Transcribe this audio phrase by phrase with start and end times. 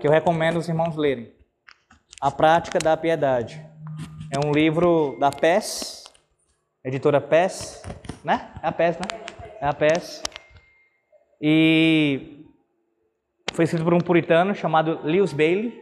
[0.00, 1.30] que eu recomendo os irmãos lerem.
[2.20, 3.60] A Prática da Piedade.
[4.32, 6.04] É um livro da PES,
[6.82, 7.82] editora PES,
[8.24, 8.50] né?
[8.62, 9.04] É a PES, né?
[9.60, 10.22] É a PES.
[11.40, 12.46] E
[13.52, 15.78] foi escrito por um puritano chamado Lewis Bailey.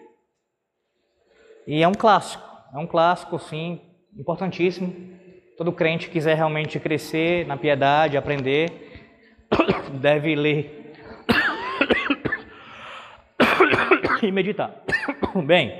[1.67, 2.45] E é um clássico.
[2.75, 3.81] É um clássico, sim,
[4.19, 4.95] importantíssimo.
[5.57, 9.07] Todo crente que quiser realmente crescer na piedade, aprender,
[10.01, 10.78] deve ler
[14.27, 14.83] e meditar.
[15.47, 15.73] Bem,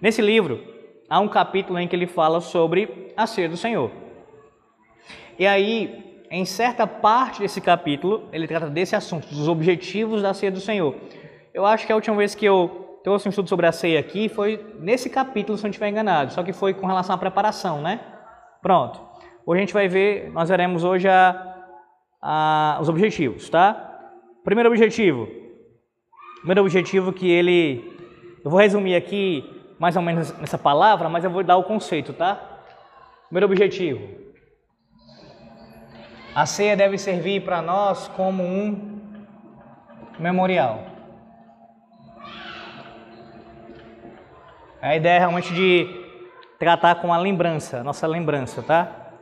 [0.00, 0.60] nesse livro
[1.08, 3.90] há um capítulo em que ele fala sobre a ceia do Senhor.
[5.38, 10.50] E aí, em certa parte desse capítulo, ele trata desse assunto, dos objetivos da ceia
[10.50, 10.94] do Senhor.
[11.52, 14.28] Eu acho que a última vez que eu trouxe um estudo sobre a ceia aqui
[14.28, 17.82] foi nesse capítulo, se eu não estiver enganado, só que foi com relação à preparação,
[17.82, 18.00] né?
[18.62, 19.00] Pronto.
[19.44, 21.64] Hoje a gente vai ver, nós veremos hoje a,
[22.22, 23.98] a, os objetivos, tá?
[24.44, 25.41] Primeiro objetivo.
[26.42, 27.96] Primeiro objetivo que ele.
[28.44, 29.48] Eu vou resumir aqui
[29.78, 32.34] mais ou menos nessa palavra, mas eu vou dar o conceito, tá?
[33.28, 34.00] Primeiro objetivo.
[36.34, 38.98] A ceia deve servir para nós como um
[40.18, 40.84] memorial.
[44.80, 45.86] A ideia é realmente de
[46.58, 49.12] tratar com a lembrança, nossa lembrança, tá?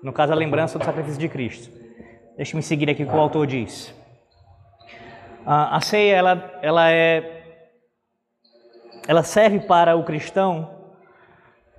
[0.00, 1.76] No caso, a lembrança do sacrifício de Cristo.
[2.36, 3.97] Deixe-me seguir aqui o que o autor diz.
[5.46, 7.38] A ceia, ela, ela é
[9.08, 10.68] ela serve para o cristão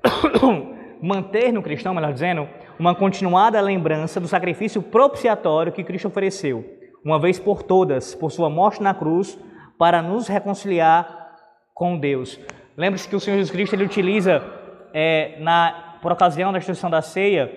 [0.99, 2.49] manter no cristão, melhor dizendo,
[2.80, 6.65] uma continuada lembrança do sacrifício propiciatório que Cristo ofereceu,
[7.05, 9.37] uma vez por todas, por sua morte na cruz,
[9.77, 11.35] para nos reconciliar
[11.73, 12.39] com Deus.
[12.75, 14.43] Lembre-se que o Senhor Jesus Cristo ele utiliza,
[14.91, 17.52] é, na, por ocasião da instituição da ceia,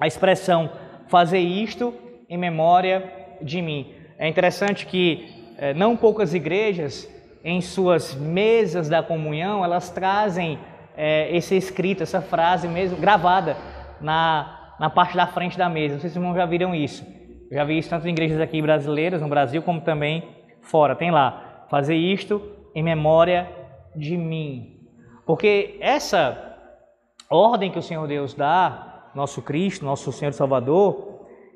[0.00, 0.70] a expressão
[1.08, 1.92] fazer isto
[2.28, 3.97] em memória de mim.
[4.18, 7.08] É interessante que é, não poucas igrejas
[7.44, 10.58] em suas mesas da comunhão, elas trazem
[10.96, 13.56] é, esse escrito, essa frase mesmo, gravada
[14.00, 15.94] na, na parte da frente da mesa.
[15.94, 17.06] Não sei se vocês já viram isso.
[17.48, 20.28] Eu já vi isso tanto em igrejas aqui brasileiras, no Brasil, como também
[20.60, 20.96] fora.
[20.96, 22.42] Tem lá, fazer isto
[22.74, 23.48] em memória
[23.94, 24.80] de mim.
[25.24, 26.56] Porque essa
[27.30, 31.07] ordem que o Senhor Deus dá, nosso Cristo, nosso Senhor Salvador,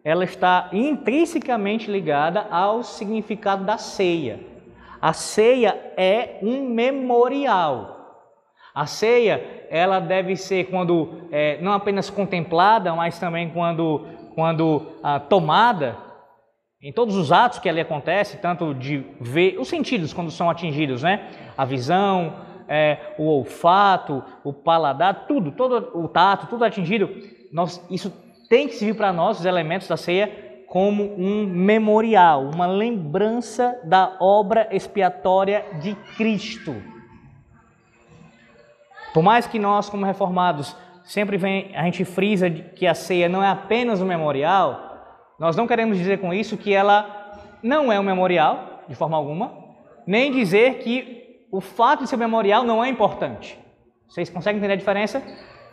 [0.05, 4.41] ela está intrinsecamente ligada ao significado da ceia.
[5.01, 7.99] A ceia é um memorial.
[8.75, 15.21] A ceia, ela deve ser quando é, não apenas contemplada, mas também quando, quando ah,
[15.21, 15.97] tomada,
[16.81, 21.03] em todos os atos que ali acontece, tanto de ver os sentidos quando são atingidos,
[21.03, 21.29] né?
[21.57, 22.35] A visão,
[22.67, 27.09] é, o olfato, o paladar, tudo, todo o tato, tudo atingido.
[27.53, 28.11] Nós, isso
[28.49, 34.17] tem que servir para nós os elementos da ceia como um memorial, uma lembrança da
[34.19, 36.75] obra expiatória de Cristo.
[39.13, 43.45] Por mais que nós, como reformados, sempre vem, a gente frisa que a ceia não
[43.45, 44.93] é apenas um memorial,
[45.39, 49.53] nós não queremos dizer com isso que ela não é um memorial, de forma alguma,
[50.07, 53.59] nem dizer que o fato de ser memorial não é importante.
[54.09, 55.23] Vocês conseguem entender a diferença?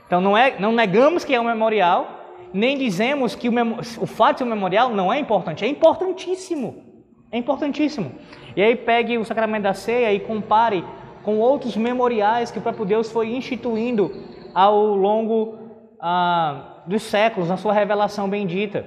[0.05, 2.18] Então não, é, não negamos que é um memorial,
[2.53, 3.53] nem dizemos que o,
[4.01, 5.63] o fato de ser memorial não é importante.
[5.63, 6.83] É importantíssimo.
[7.31, 8.11] É importantíssimo.
[8.55, 10.83] E aí pegue o sacramento da ceia e compare
[11.23, 14.11] com outros memoriais que o próprio Deus foi instituindo
[14.53, 15.57] ao longo
[16.01, 18.85] ah, dos séculos, na sua revelação bendita.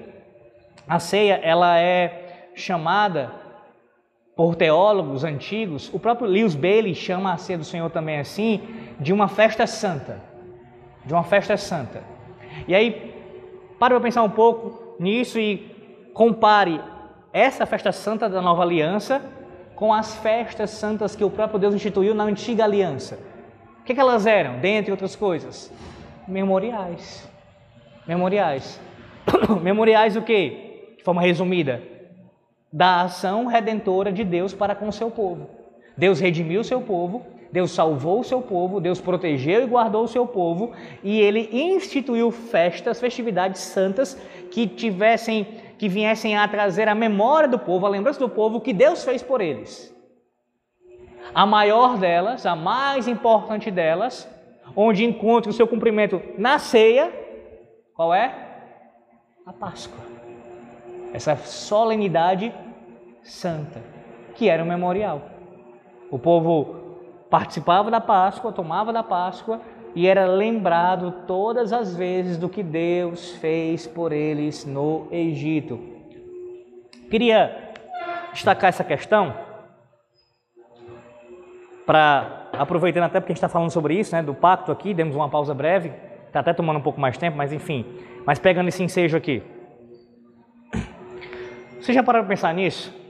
[0.88, 3.30] A ceia, ela é chamada
[4.34, 8.60] por teólogos antigos, o próprio Lewis Bailey chama a ceia do Senhor também assim,
[8.98, 10.20] de uma festa santa.
[11.04, 12.02] De uma festa santa.
[12.66, 13.11] E aí
[13.82, 16.80] Pare para pensar um pouco nisso e compare
[17.32, 19.20] essa festa santa da nova aliança
[19.74, 23.18] com as festas santas que o próprio Deus instituiu na antiga aliança.
[23.80, 25.72] O que, que elas eram, dentre outras coisas?
[26.28, 27.28] Memoriais.
[28.06, 28.80] Memoriais.
[29.60, 30.94] Memoriais o quê?
[30.98, 31.82] De forma resumida,
[32.72, 35.50] da ação redentora de Deus para com o seu povo.
[35.96, 40.08] Deus redimiu o seu povo, Deus salvou o seu povo, Deus protegeu e guardou o
[40.08, 40.72] seu povo
[41.04, 44.14] e ele instituiu festas, festividades santas
[44.50, 45.46] que tivessem
[45.76, 49.20] que viessem a trazer a memória do povo, a lembrança do povo que Deus fez
[49.20, 49.92] por eles.
[51.34, 54.28] A maior delas, a mais importante delas,
[54.76, 57.12] onde encontra o seu cumprimento na ceia,
[57.94, 58.32] qual é?
[59.44, 60.04] A Páscoa.
[61.12, 62.54] Essa solenidade
[63.22, 63.82] santa,
[64.36, 65.22] que era um memorial.
[66.10, 66.81] O povo
[67.32, 69.58] participava da Páscoa, tomava da Páscoa
[69.94, 75.80] e era lembrado todas as vezes do que Deus fez por eles no Egito.
[77.10, 77.72] Queria
[78.34, 79.34] destacar essa questão
[81.86, 85.16] para aproveitando até porque a gente está falando sobre isso, né, do pacto aqui, demos
[85.16, 85.90] uma pausa breve,
[86.26, 87.86] está até tomando um pouco mais tempo, mas enfim,
[88.26, 89.42] mas pegando esse ensejo aqui.
[91.80, 93.01] Você já parou para pensar nisso?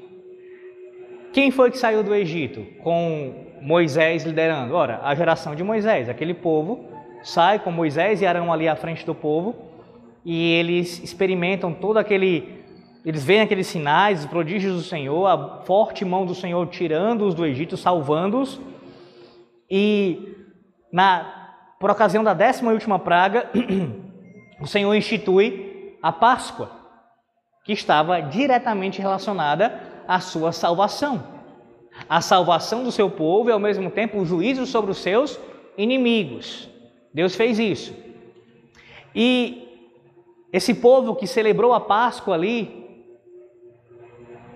[1.33, 4.75] Quem foi que saiu do Egito com Moisés liderando?
[4.75, 6.89] Ora, a geração de Moisés, aquele povo
[7.23, 9.55] sai com Moisés e Arão ali à frente do povo
[10.25, 12.61] e eles experimentam todo aquele
[13.05, 17.45] eles veem aqueles sinais, os prodígios do Senhor, a forte mão do Senhor tirando-os do
[17.45, 18.61] Egito, salvando-os.
[19.69, 20.37] E
[20.93, 21.51] na,
[21.81, 23.51] por ocasião da décima e última praga,
[24.61, 26.71] o Senhor institui a Páscoa,
[27.65, 31.23] que estava diretamente relacionada à sua salvação.
[32.09, 35.39] A salvação do seu povo e, ao mesmo tempo, o juízo sobre os seus
[35.77, 36.69] inimigos.
[37.13, 37.95] Deus fez isso.
[39.15, 39.69] E
[40.53, 42.83] esse povo que celebrou a Páscoa ali,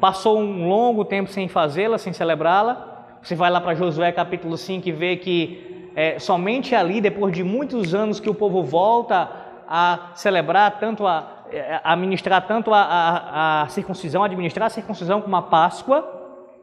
[0.01, 3.19] passou um longo tempo sem fazê-la, sem celebrá-la.
[3.23, 7.43] Você vai lá para Josué capítulo 5 e vê que é, somente ali, depois de
[7.43, 9.31] muitos anos, que o povo volta
[9.67, 11.36] a celebrar, tanto a, a
[11.85, 16.05] administrar tanto a, a, a circuncisão, administrar a circuncisão como a Páscoa,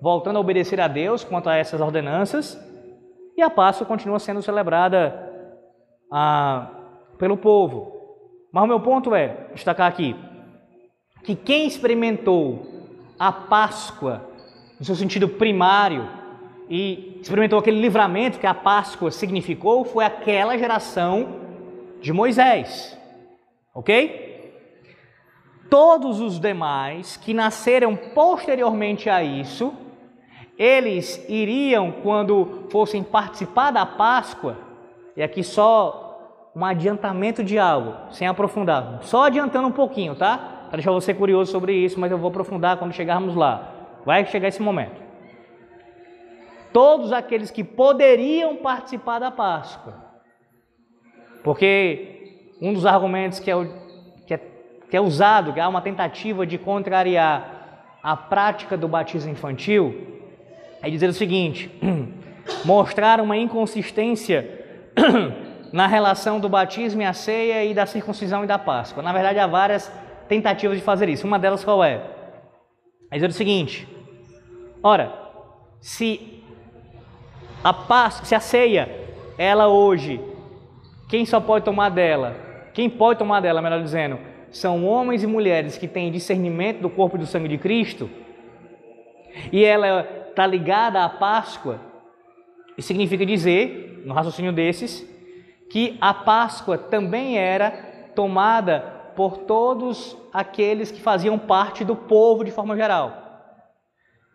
[0.02, 2.60] voltando a obedecer a Deus quanto a essas ordenanças.
[3.38, 5.32] E a Páscoa continua sendo celebrada
[6.12, 6.70] ah,
[7.18, 7.92] pelo povo.
[8.52, 10.16] Mas o meu ponto é destacar aqui
[11.24, 12.68] que quem experimentou
[13.18, 14.22] a Páscoa,
[14.78, 16.08] no seu sentido primário,
[16.70, 21.40] e experimentou aquele livramento que a Páscoa significou, foi aquela geração
[22.02, 22.98] de Moisés.
[23.74, 24.33] Ok?
[25.74, 29.74] Todos os demais que nasceram posteriormente a isso,
[30.56, 34.56] eles iriam, quando fossem participar da Páscoa,
[35.18, 40.66] e aqui só um adiantamento de algo, sem aprofundar, só adiantando um pouquinho, tá?
[40.68, 43.72] para deixar você curioso sobre isso, mas eu vou aprofundar quando chegarmos lá.
[44.06, 45.02] Vai chegar esse momento.
[46.72, 49.96] Todos aqueles que poderiam participar da Páscoa,
[51.44, 53.68] porque um dos argumentos que é, é,
[54.94, 60.22] que é usado, que há uma tentativa de contrariar a prática do batismo infantil,
[60.84, 61.72] é dizer o seguinte:
[62.64, 64.48] mostrar uma inconsistência
[65.74, 69.02] na relação do batismo e a ceia e da circuncisão e da Páscoa.
[69.02, 69.92] Na verdade, há várias
[70.28, 71.26] tentativas de fazer isso.
[71.26, 72.00] Uma delas qual é?
[73.10, 73.88] É dizer o seguinte:
[74.84, 75.12] ora,
[75.82, 76.44] se
[77.64, 78.88] a Páscoa, se a ceia,
[79.40, 80.22] ela hoje,
[81.10, 82.36] quem só pode tomar dela?
[82.76, 87.18] Quem pode tomar dela, melhor dizendo, são homens e mulheres que têm discernimento do corpo
[87.18, 88.10] e do sangue de Cristo,
[89.52, 91.82] e ela está ligada à Páscoa,
[92.78, 95.06] isso significa dizer, no raciocínio desses,
[95.70, 97.72] que a Páscoa também era
[98.16, 98.80] tomada
[99.16, 103.22] por todos aqueles que faziam parte do povo de forma geral.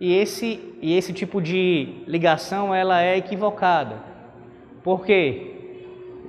[0.01, 3.97] E esse, e esse tipo de ligação ela é equivocada.
[4.83, 5.55] Por quê?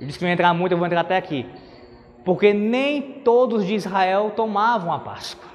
[0.00, 1.46] Eu disse que não ia entrar muito, eu vou entrar até aqui.
[2.24, 5.48] Porque nem todos de Israel tomavam a Páscoa.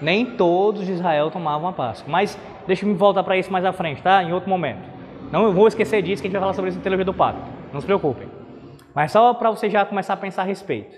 [0.00, 2.10] Nem todos de Israel tomavam a Páscoa.
[2.10, 4.22] Mas deixa eu voltar para isso mais à frente, tá?
[4.22, 4.88] Em outro momento.
[5.32, 7.42] Não vou esquecer disso, que a gente vai falar sobre isso no Teologia do Pacto.
[7.72, 8.28] Não se preocupem.
[8.94, 10.96] Mas só para você já começar a pensar a respeito.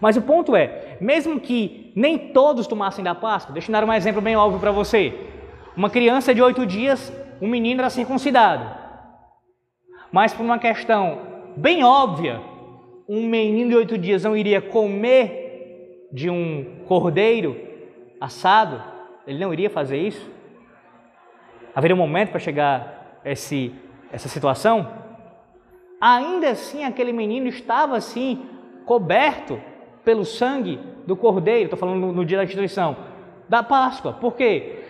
[0.00, 3.92] Mas o ponto é, mesmo que nem todos tomassem da Páscoa, deixa eu dar um
[3.92, 5.14] exemplo bem óbvio para você.
[5.76, 8.68] Uma criança de oito dias, um menino era circuncidado.
[10.12, 11.18] Mas por uma questão
[11.56, 12.40] bem óbvia,
[13.08, 17.56] um menino de oito dias não iria comer de um cordeiro
[18.20, 18.82] assado,
[19.26, 20.30] ele não iria fazer isso?
[21.74, 23.72] Haveria um momento para chegar esse,
[24.12, 24.92] essa situação?
[26.00, 28.46] Ainda assim, aquele menino estava assim,
[28.84, 29.60] coberto
[30.04, 32.96] pelo sangue do cordeiro, estou falando no, no dia da instituição,
[33.48, 34.12] da Páscoa.
[34.12, 34.84] Por quê?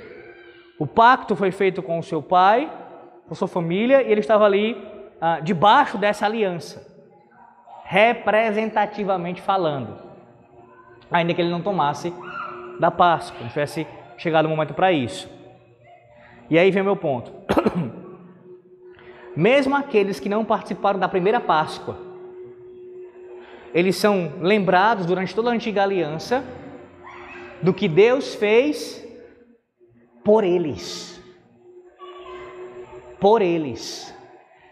[0.79, 2.73] O pacto foi feito com o seu pai,
[3.29, 4.77] com sua família, e ele estava ali
[5.21, 6.88] ah, debaixo dessa aliança,
[7.89, 9.97] representativamente falando,
[11.11, 12.13] ainda que ele não tomasse
[12.79, 13.87] da Páscoa, não tivesse
[14.19, 15.27] chegado o momento para isso.
[16.51, 17.33] E aí vem meu ponto.
[19.35, 21.97] Mesmo aqueles que não participaram da primeira Páscoa,
[23.73, 26.45] eles são lembrados durante toda a antiga aliança
[27.63, 29.03] do que Deus fez
[30.23, 31.23] por eles.
[33.19, 34.15] Por eles.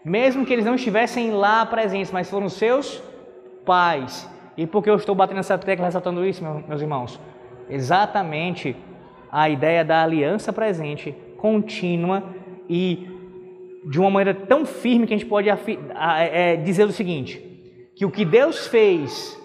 [0.07, 3.03] Mesmo que eles não estivessem lá presentes, mas foram seus
[3.65, 4.31] pais.
[4.57, 7.21] E por que eu estou batendo essa tecla ressaltando isso, meus irmãos?
[7.69, 8.77] Exatamente
[9.33, 12.23] a ideia da aliança presente, contínua
[12.69, 13.09] e
[13.91, 17.43] de uma maneira tão firme que a gente pode é, dizer o seguinte:
[17.97, 19.37] que o que Deus fez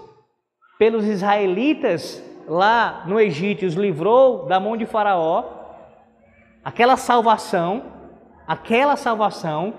[0.78, 5.44] pelos israelitas lá no Egito os livrou da mão de Faraó,
[6.64, 8.00] aquela salvação,
[8.48, 9.74] Aquela salvação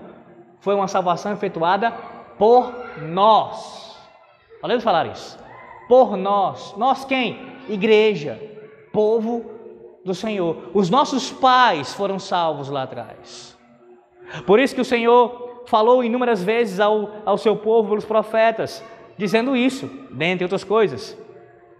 [0.63, 1.91] foi uma salvação efetuada
[2.39, 3.99] por nós.
[4.61, 5.37] Podemos falar isso?
[5.89, 6.73] Por nós.
[6.77, 7.37] Nós quem?
[7.67, 8.39] Igreja,
[8.93, 9.51] povo
[10.05, 10.69] do Senhor.
[10.73, 13.57] Os nossos pais foram salvos lá atrás.
[14.45, 18.81] Por isso que o Senhor falou inúmeras vezes ao, ao seu povo, pelos profetas,
[19.17, 21.17] dizendo isso, dentre outras coisas,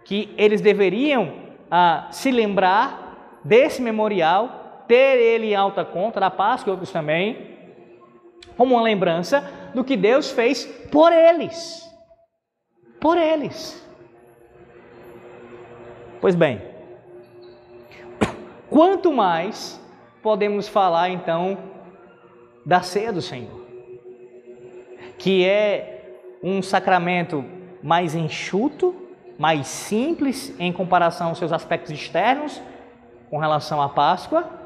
[0.04, 1.32] que eles deveriam
[1.70, 7.53] ah, se lembrar desse memorial, ter ele em alta conta, da Páscoa e outros também,
[8.56, 9.44] como uma lembrança
[9.74, 11.88] do que Deus fez por eles.
[13.00, 13.82] Por eles.
[16.20, 16.62] Pois bem,
[18.70, 19.80] quanto mais
[20.22, 21.58] podemos falar então
[22.64, 23.66] da ceia do Senhor,
[25.18, 27.44] que é um sacramento
[27.82, 28.94] mais enxuto,
[29.38, 32.62] mais simples em comparação aos seus aspectos externos
[33.28, 34.63] com relação à Páscoa,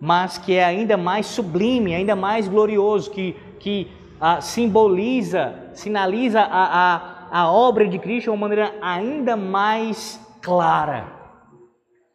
[0.00, 3.86] mas que é ainda mais sublime, ainda mais glorioso, que, que
[4.18, 6.94] ah, simboliza, sinaliza a,
[7.30, 11.06] a, a obra de Cristo de uma maneira ainda mais clara.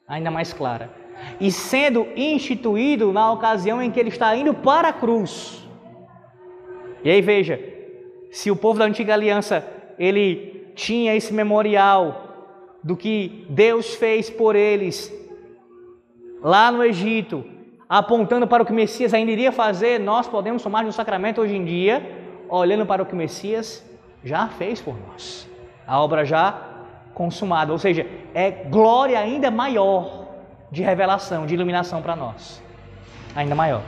[0.08, 0.92] Ainda mais clara.
[1.40, 5.64] E sendo instituído na ocasião em que ele está indo para a cruz.
[7.04, 7.60] E aí veja,
[8.32, 9.66] se o povo da antiga aliança
[9.98, 12.24] ele tinha esse memorial
[12.84, 15.14] do que Deus fez por eles
[16.42, 17.55] lá no Egito,
[17.90, 21.56] apontando para o que o Messias ainda iria fazer, nós podemos tomar no sacramento hoje
[21.56, 23.84] em dia, olhando para o que o Messias
[24.24, 25.50] já fez por nós.
[25.88, 26.60] A obra já
[27.14, 30.26] consumada, ou seja, é glória ainda maior
[30.72, 32.62] de revelação, de iluminação para nós.
[33.36, 33.82] Ainda maior.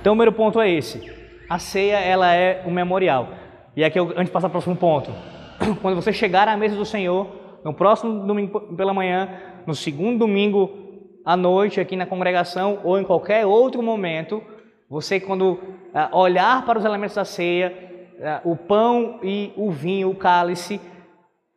[0.00, 1.10] Então, o primeiro ponto é esse.
[1.48, 3.28] A ceia, ela é o memorial.
[3.76, 5.12] E aqui, antes de passar para o próximo ponto,
[5.80, 7.26] quando você chegar à mesa do Senhor,
[7.64, 9.28] no próximo domingo pela manhã,
[9.66, 10.79] no segundo domingo
[11.24, 14.42] à noite aqui na congregação ou em qualquer outro momento,
[14.88, 15.58] você quando
[15.94, 17.90] ah, olhar para os elementos da ceia,
[18.22, 20.80] ah, o pão e o vinho, o cálice,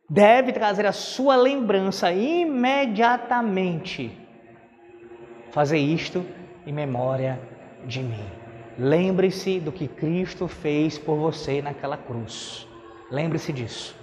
[0.08, 4.18] deve trazer a sua lembrança imediatamente.
[5.50, 6.24] Fazer isto
[6.66, 7.40] em memória
[7.84, 8.24] de mim.
[8.78, 12.66] Lembre-se do que Cristo fez por você naquela cruz.
[13.10, 13.96] Lembre-se disso.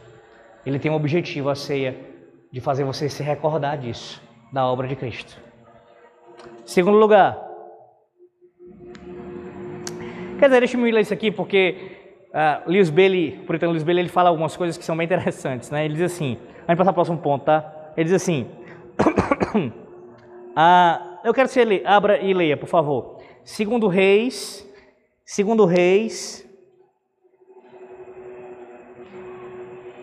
[0.65, 1.98] Ele tem um objetivo, a ceia,
[2.51, 5.50] de fazer você se recordar disso, da obra de Cristo.
[6.65, 7.38] Segundo lugar.
[10.39, 11.75] Quer dizer, deixa eu ler isso aqui porque
[12.30, 15.70] uh, Lewis Bailey, por exemplo, Lewis Bailey, ele fala algumas coisas que são bem interessantes,
[15.70, 15.86] né?
[15.86, 16.38] Ele diz assim,
[16.72, 17.91] gente passar para o próximo ponto, tá?
[17.96, 18.48] Ele diz assim,
[20.56, 23.20] uh, eu quero que você lê, abra e leia, por favor.
[23.44, 24.68] Segundo Reis,
[25.25, 26.48] segundo Reis,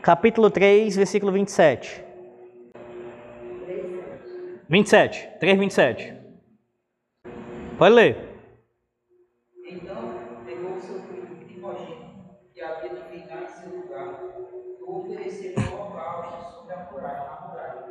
[0.02, 2.04] capítulo 3, versículo 27.
[4.68, 6.17] 27, 3, 27.
[7.78, 8.16] Pode ler.
[9.70, 9.96] Então
[10.44, 12.10] pegou o seu filho primogênito,
[12.52, 14.20] que havia de em seu lugar,
[14.80, 17.84] e o ofereceu em holocausto sobre a muralha.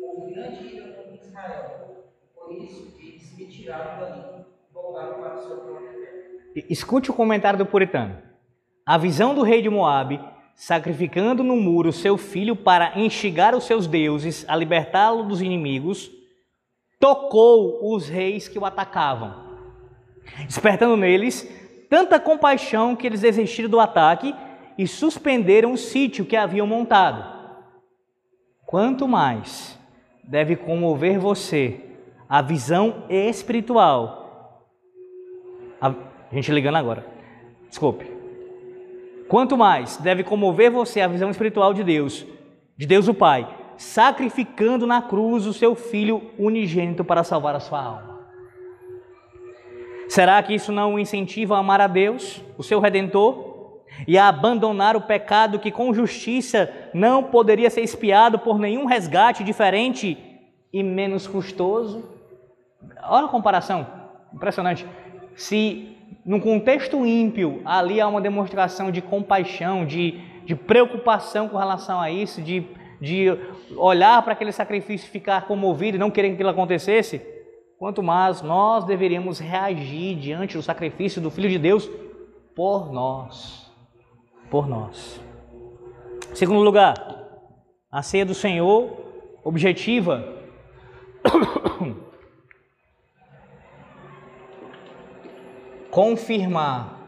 [0.00, 5.90] Houve grande ira contra Israel, por isso eles se retiraram dali, voltaram para sua própria
[5.90, 6.64] terra.
[6.70, 8.22] Escute o comentário do puritano.
[8.86, 10.20] A visão do rei de Moabe
[10.54, 16.08] sacrificando no muro seu filho para instigar os seus deuses a libertá-lo dos inimigos,
[16.98, 19.34] tocou os reis que o atacavam,
[20.46, 21.48] despertando neles
[21.88, 24.34] tanta compaixão que eles desistiram do ataque
[24.76, 27.38] e suspenderam o sítio que haviam montado.
[28.66, 29.78] Quanto mais
[30.22, 31.80] deve comover você
[32.28, 34.66] a visão espiritual.
[35.80, 35.94] A
[36.30, 37.06] gente ligando agora.
[37.68, 38.12] Desculpe.
[39.28, 42.26] Quanto mais deve comover você a visão espiritual de Deus,
[42.76, 47.80] de Deus o Pai, sacrificando na cruz o seu filho unigênito para salvar a sua
[47.80, 48.18] alma.
[50.08, 53.46] Será que isso não o incentiva a amar a Deus, o seu redentor,
[54.06, 59.44] e a abandonar o pecado que com justiça não poderia ser espiado por nenhum resgate
[59.44, 60.18] diferente
[60.72, 62.04] e menos custoso?
[63.04, 63.86] Olha a comparação,
[64.34, 64.86] impressionante.
[65.36, 72.00] Se num contexto ímpio ali há uma demonstração de compaixão, de, de preocupação com relação
[72.00, 72.66] a isso, de
[73.00, 73.28] de
[73.76, 77.20] olhar para aquele sacrifício e ficar comovido e não querer que aquilo acontecesse,
[77.78, 81.88] quanto mais nós deveríamos reagir diante do sacrifício do Filho de Deus
[82.54, 83.70] por nós.
[84.50, 85.20] Por nós.
[86.34, 86.94] Segundo lugar,
[87.90, 88.90] a ceia do Senhor
[89.44, 90.36] objetiva
[95.90, 96.98] confirmar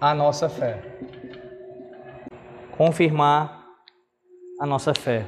[0.00, 0.98] a nossa fé
[2.76, 3.64] confirmar
[4.60, 5.26] a nossa fé.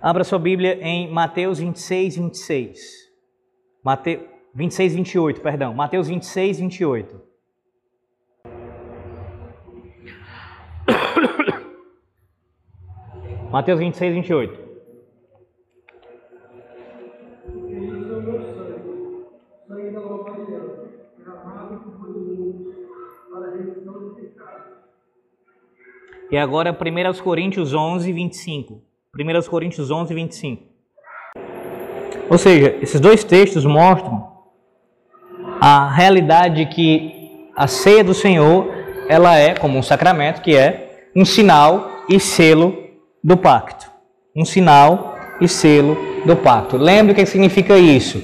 [0.00, 2.80] Abra sua Bíblia em Mateus 26, 26.
[3.82, 5.74] Mateus 26, 28, perdão.
[5.74, 7.20] Mateus 26, 28.
[13.50, 14.65] Mateus 26, 28.
[26.30, 28.82] E agora 1 Coríntios 11, 25.
[29.18, 30.62] 1 Coríntios 11, 25.
[32.28, 34.26] Ou seja, esses dois textos mostram
[35.60, 38.68] a realidade que a ceia do Senhor,
[39.08, 42.76] ela é como um sacramento que é um sinal e selo
[43.22, 43.90] do pacto.
[44.34, 46.76] Um sinal e selo do pacto.
[46.76, 48.22] Lembre o que significa isso.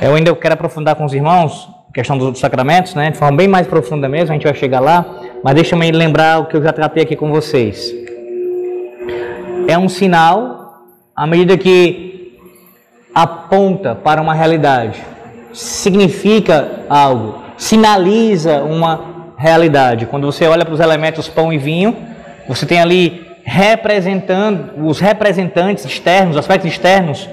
[0.00, 3.48] Eu ainda quero aprofundar com os irmãos a questão dos sacramentos, né, de forma bem
[3.48, 6.72] mais profunda mesmo, a gente vai chegar lá, mas deixa-me lembrar o que eu já
[6.72, 7.94] tratei aqui com vocês.
[9.68, 12.38] É um sinal à medida que
[13.14, 15.02] aponta para uma realidade,
[15.52, 20.06] significa algo, sinaliza uma realidade.
[20.06, 21.96] Quando você olha para os elementos pão e vinho,
[22.46, 27.28] você tem ali representando os representantes externos, aspectos externos,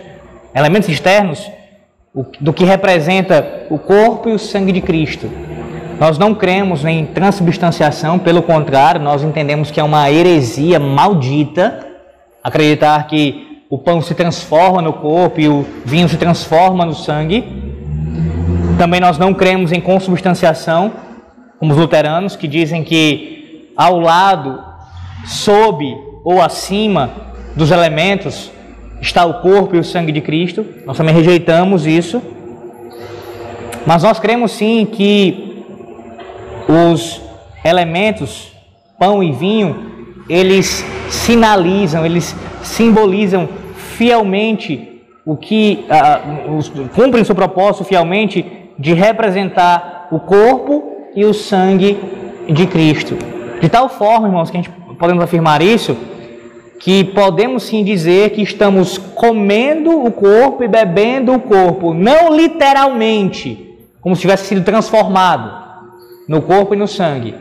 [0.55, 1.51] elementos externos
[2.39, 5.29] do que representa o corpo e o sangue de Cristo.
[5.99, 11.87] Nós não cremos em transubstanciação, pelo contrário, nós entendemos que é uma heresia maldita
[12.43, 17.45] acreditar que o pão se transforma no corpo e o vinho se transforma no sangue.
[18.77, 20.91] Também nós não cremos em consubstanciação,
[21.59, 24.61] como os luteranos, que dizem que ao lado,
[25.25, 25.85] sob
[26.25, 27.09] ou acima
[27.55, 28.51] dos elementos
[29.01, 30.65] está o corpo e o sangue de Cristo.
[30.85, 32.21] Nós também rejeitamos isso.
[33.85, 35.54] Mas nós cremos sim que
[36.67, 37.21] os
[37.63, 38.51] elementos,
[38.99, 39.91] pão e vinho,
[40.29, 48.45] eles sinalizam, eles simbolizam fielmente o que uh, cumprem seu propósito fielmente
[48.77, 50.83] de representar o corpo
[51.15, 51.97] e o sangue
[52.47, 53.17] de Cristo.
[53.59, 55.97] De tal forma, irmãos, que a gente podemos afirmar isso,
[56.79, 63.73] que podemos sim dizer que estamos comendo o corpo e bebendo o corpo, não literalmente,
[64.01, 65.64] como se tivesse sido transformado
[66.27, 67.35] no corpo e no sangue,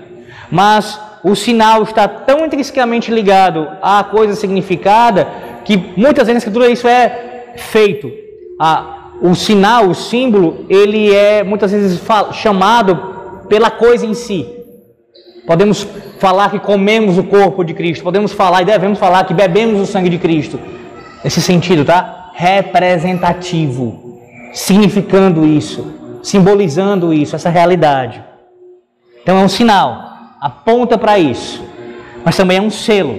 [0.51, 5.27] mas o sinal está tão intrinsecamente ligado à coisa significada
[5.65, 8.13] que muitas vezes na escritura isso é feito.
[9.23, 12.01] O sinal, o símbolo, ele é muitas vezes
[12.33, 14.47] chamado pela coisa em si.
[15.47, 15.87] Podemos
[16.19, 19.87] falar que comemos o corpo de Cristo, podemos falar e devemos falar que bebemos o
[19.87, 20.61] sangue de Cristo.
[21.23, 22.33] Nesse sentido, tá?
[22.35, 24.21] Representativo,
[24.53, 28.23] significando isso, simbolizando isso, essa realidade.
[29.25, 30.05] Então é um sinal
[30.45, 31.65] aponta para isso,
[32.23, 33.19] mas também é um selo.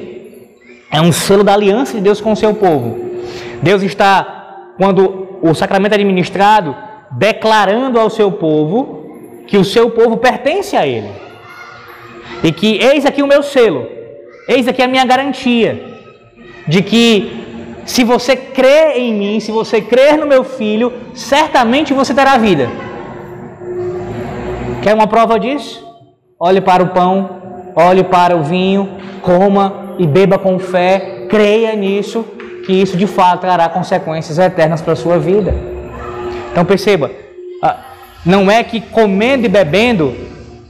[0.91, 2.99] É um selo da aliança de Deus com o seu povo.
[3.63, 6.75] Deus está, quando o sacramento é administrado,
[7.11, 9.09] declarando ao seu povo
[9.47, 11.09] que o seu povo pertence a Ele.
[12.43, 13.87] E que eis aqui o meu selo,
[14.47, 15.83] eis aqui a minha garantia
[16.67, 17.43] de que
[17.87, 22.69] se você crer em mim, se você crer no meu filho, certamente você terá vida.
[24.83, 25.85] Quer uma prova disso?
[26.47, 27.41] Olhe para o pão,
[27.75, 28.88] olhe para o vinho,
[29.23, 32.23] coma e beba com fé, creia nisso,
[32.63, 35.55] que isso de fato trará consequências eternas para a sua vida.
[36.51, 37.10] Então perceba,
[37.63, 37.77] ah,
[38.23, 40.15] não é que comendo e bebendo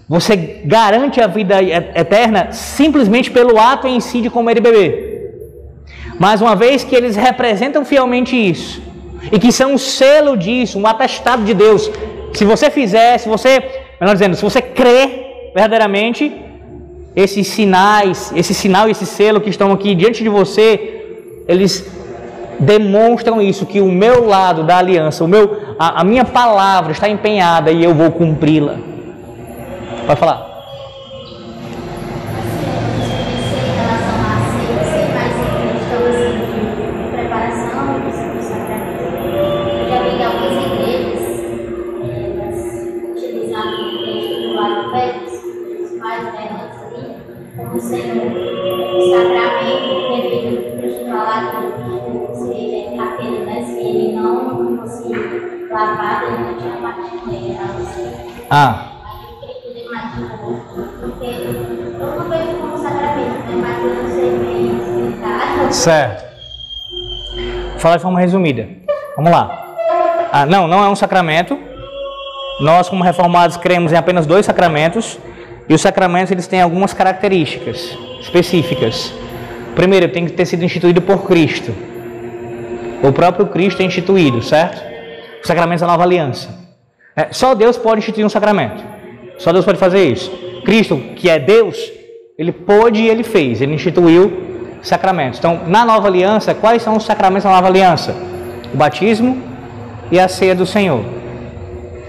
[0.08, 4.88] você garante a vida eterna simplesmente pelo ato em si de comer e beber.
[6.18, 8.82] Mas uma vez que eles representam fielmente isso,
[9.30, 11.92] e que são um selo disso, um atestado de Deus,
[12.34, 13.62] se você fizer, se você,
[14.00, 15.25] melhor dizendo, se você crer
[15.56, 16.34] verdadeiramente
[17.16, 20.68] esses sinais, esse sinal e esse selo que estão aqui diante de você,
[21.48, 21.90] eles
[22.60, 27.08] demonstram isso, que o meu lado da aliança, o meu, a, a minha palavra está
[27.08, 28.76] empenhada e eu vou cumpri-la.
[30.06, 30.55] Pode falar.
[58.58, 58.86] Ah.
[65.70, 66.24] Certo.
[67.80, 68.70] Falar de forma resumida.
[69.18, 70.30] Vamos lá.
[70.32, 71.60] Ah, não, não é um sacramento.
[72.62, 75.20] Nós, como reformados, cremos em apenas dois sacramentos.
[75.68, 79.14] E os sacramentos eles têm algumas características específicas.
[79.76, 81.76] Primeiro, tem que ter sido instituído por Cristo.
[83.04, 84.82] O próprio Cristo é instituído, certo?
[85.44, 86.65] O sacramento da nova aliança.
[87.16, 88.84] É, só Deus pode instituir um sacramento.
[89.38, 90.32] Só Deus pode fazer isso.
[90.66, 91.92] Cristo, que é Deus,
[92.38, 93.62] ele pôde e ele fez.
[93.62, 94.46] Ele instituiu
[94.82, 95.40] sacramentos.
[95.40, 98.16] Então, na nova aliança, quais são os sacramentos da nova aliança?
[98.74, 99.42] O batismo
[100.12, 101.04] e a ceia do Senhor.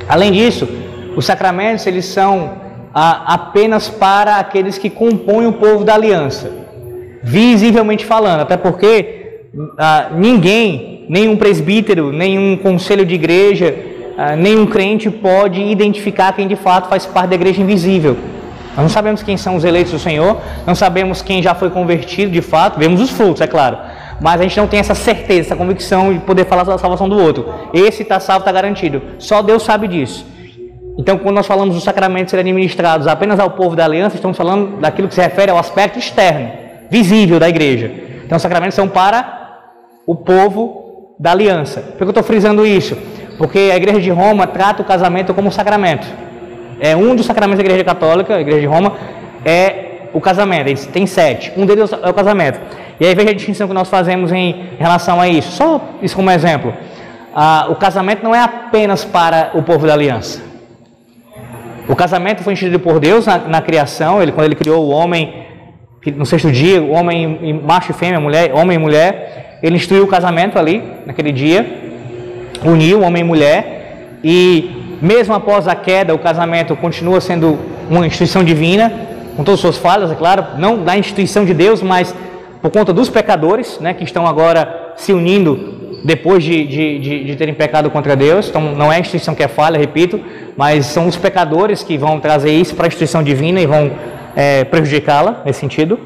[0.09, 0.69] Além disso,
[1.17, 2.53] os sacramentos eles são
[2.95, 6.51] ah, apenas para aqueles que compõem o povo da aliança,
[7.23, 9.43] visivelmente falando, até porque
[9.79, 13.75] ah, ninguém, nenhum presbítero, nenhum conselho de igreja,
[14.37, 18.17] nenhum crente pode identificar quem de fato faz parte da igreja invisível.
[18.77, 22.31] Nós não sabemos quem são os eleitos do Senhor, não sabemos quem já foi convertido
[22.31, 23.79] de fato, vemos os frutos, é claro.
[24.21, 27.19] Mas a gente não tem essa certeza, essa convicção de poder falar da salvação do
[27.19, 27.47] outro.
[27.73, 29.03] Esse está salvo, está garantido.
[29.19, 30.27] Só Deus sabe disso.
[30.99, 34.79] Então, quando nós falamos dos sacramentos serem administrados apenas ao povo da aliança, estamos falando
[34.81, 36.51] daquilo que se refere ao aspecto externo,
[36.91, 37.91] visível da igreja.
[38.25, 39.59] Então, os sacramentos são para
[40.07, 41.81] o povo da aliança.
[41.81, 42.97] Por que eu estou frisando isso?
[43.39, 46.07] Porque a igreja de Roma trata o casamento como um sacramento.
[46.81, 48.93] É um dos sacramentos da Igreja Católica, a Igreja de Roma,
[49.45, 50.69] é o casamento.
[50.69, 51.53] Eles têm sete.
[51.57, 52.61] Um deles é o casamento.
[52.99, 55.53] E aí veja a distinção que nós fazemos em relação a isso.
[55.53, 56.73] Só isso como exemplo.
[57.35, 60.43] Ah, o casamento não é apenas para o povo da aliança.
[61.89, 64.23] O casamento foi instituído por Deus na, na criação.
[64.23, 65.47] Ele, quando ele criou o homem,
[66.15, 70.07] no sexto dia, o homem, macho e fêmea, mulher, homem e mulher, ele instituiu o
[70.07, 71.86] casamento ali, naquele dia,
[72.65, 78.43] uniu homem e mulher, e mesmo após a queda, o casamento continua sendo uma instituição
[78.43, 78.93] divina,
[79.37, 82.15] com todas as suas falhas, é claro, não da instituição de Deus, mas
[82.63, 87.37] por conta dos pecadores, né, que estão agora se unindo depois de, de, de, de,
[87.37, 88.49] terem pecado contra Deus.
[88.49, 90.21] Então, não é a instituição que é falha, repito,
[90.57, 93.91] mas são os pecadores que vão trazer isso para a instituição divina e vão
[94.35, 95.99] é, prejudicá-la nesse sentido.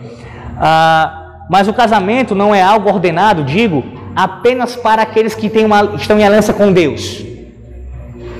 [0.59, 6.18] Ah, mas o casamento não é algo ordenado, digo, apenas para aqueles que uma, estão
[6.18, 7.25] em aliança com Deus.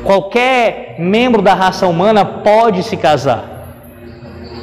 [0.04, 3.50] Qualquer membro da raça humana pode se casar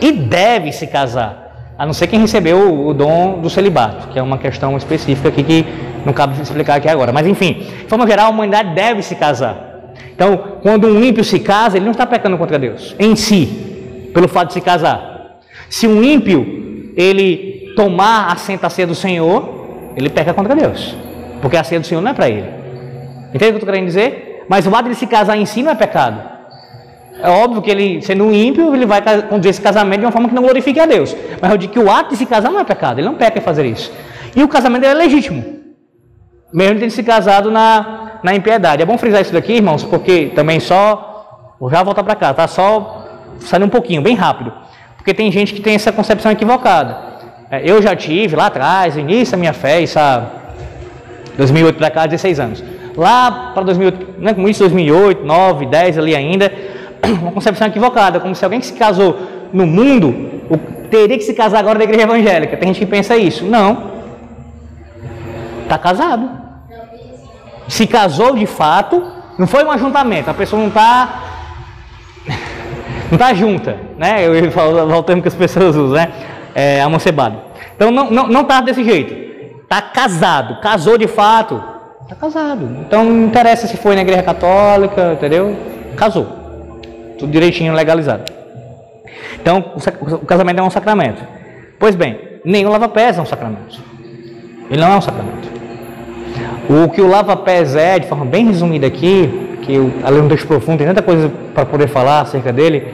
[0.02, 4.22] e deve se casar, a não ser quem recebeu o dom do celibato, que é
[4.22, 5.66] uma questão específica aqui que
[6.06, 7.12] não cabe explicar aqui agora.
[7.12, 9.94] Mas enfim, de forma geral, a humanidade deve se casar.
[10.16, 14.28] Então, quando um ímpio se casa, ele não está pecando contra Deus em si, pelo
[14.28, 15.40] fato de se casar.
[15.70, 19.57] Se um ímpio ele tomar a ceia do Senhor,
[19.98, 20.96] ele peca contra Deus,
[21.42, 22.48] porque a ceia do Senhor não é para ele.
[23.34, 24.46] Entende o que eu estou querendo dizer?
[24.48, 26.22] Mas o ato de se casar em si não é pecado.
[27.20, 30.30] É óbvio que ele, sendo um ímpio, ele vai conduzir esse casamento de uma forma
[30.30, 31.16] que não glorifique a Deus.
[31.42, 33.40] Mas eu digo que o ato de se casar não é pecado, ele não peca
[33.40, 33.92] em fazer isso.
[34.36, 35.44] E o casamento é legítimo,
[36.54, 38.84] mesmo tendo se casado na, na impiedade.
[38.84, 41.56] É bom frisar isso daqui, irmãos, porque também só.
[41.60, 42.48] Vou já voltar para cá, tá?
[42.48, 43.08] Só
[43.40, 44.54] sair um pouquinho, bem rápido.
[44.96, 47.17] Porque tem gente que tem essa concepção equivocada.
[47.50, 50.26] É, eu já tive lá atrás, início da minha fé, isso há
[51.38, 52.64] 2008 para cá, 16 anos
[52.98, 56.52] lá para 2008, né, como isso, 2008, 9, 10 ali ainda,
[57.22, 59.20] uma concepção equivocada, como se alguém que se casou
[59.54, 60.32] no mundo
[60.90, 62.58] teria que se casar agora da igreja evangélica.
[62.58, 63.46] Tem gente que pensa isso.
[63.46, 63.92] Não.
[65.64, 66.30] Está casado.
[67.68, 69.04] Se casou de fato,
[69.38, 71.24] não foi um ajuntamento, a pessoa não está
[73.12, 74.26] não está junta, né?
[74.26, 76.12] Eu falo o termo que as pessoas usam, né?
[76.60, 77.38] É, amoncebado.
[77.76, 79.14] Então não não, não tá desse jeito.
[79.64, 81.62] Está casado, casou de fato,
[82.08, 82.66] Está casado.
[82.88, 85.54] Então não interessa se foi na igreja católica, entendeu?
[85.98, 86.26] Casou.
[87.20, 88.32] Tudo direitinho, legalizado.
[89.42, 91.22] Então o casamento é um sacramento.
[91.78, 93.84] Pois bem, nenhum lava-pés é um sacramento.
[94.72, 95.50] Ele não é um sacramento.
[96.70, 100.48] O que o lava-pés é, de forma bem resumida aqui, que eu, além do texto
[100.48, 102.88] profundo, tem tanta coisa para poder falar acerca dele,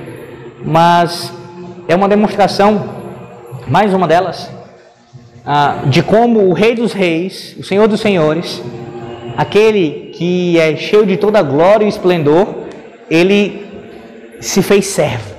[0.65, 1.31] mas
[1.87, 2.83] é uma demonstração,
[3.67, 4.49] mais uma delas,
[5.45, 8.61] ah, de como o Rei dos Reis, o Senhor dos Senhores,
[9.37, 12.47] aquele que é cheio de toda glória e esplendor,
[13.09, 13.65] ele
[14.39, 15.33] se fez servo.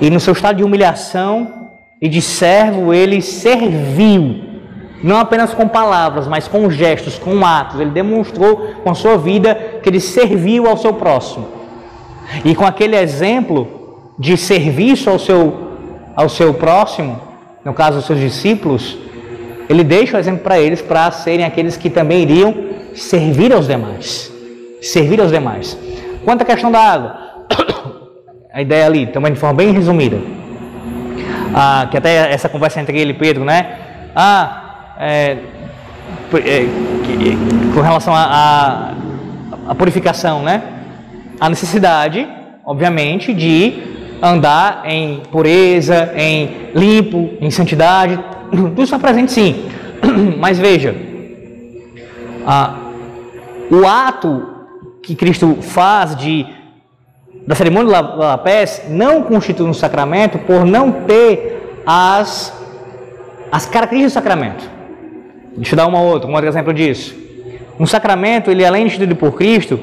[0.00, 1.70] E no seu estado de humilhação
[2.00, 4.44] e de servo, ele serviu,
[5.02, 7.80] não apenas com palavras, mas com gestos, com atos.
[7.80, 11.48] Ele demonstrou com a sua vida que ele serviu ao seu próximo.
[12.44, 15.67] E com aquele exemplo de serviço ao seu,
[16.18, 17.16] ao seu próximo,
[17.64, 18.98] no caso, os seus discípulos,
[19.68, 22.52] ele deixa o exemplo para eles para serem aqueles que também iriam
[22.92, 24.28] servir aos demais.
[24.82, 25.78] Servir aos demais.
[26.24, 27.16] Quanto à questão da água,
[28.52, 30.18] a ideia ali, também de forma bem resumida,
[31.54, 33.78] ah, que até essa conversa entre ele e Pedro, né?
[34.12, 35.36] Ah, é,
[36.34, 36.66] é,
[37.72, 38.92] com relação à
[39.78, 40.64] purificação, né?
[41.38, 42.26] A necessidade,
[42.64, 43.87] obviamente, de
[44.22, 48.18] andar em pureza, em limpo, em santidade.
[48.50, 49.68] Tudo está presente sim.
[50.38, 50.94] Mas veja,
[52.46, 52.74] a,
[53.70, 54.46] o ato
[55.02, 56.46] que Cristo faz de
[57.46, 62.52] da cerimônia de lavar pés não constitui um sacramento por não ter as,
[63.50, 64.70] as características do sacramento.
[65.56, 67.16] Deixa eu dar uma outra, um outro exemplo disso.
[67.80, 69.80] Um sacramento, ele além de instituído por Cristo,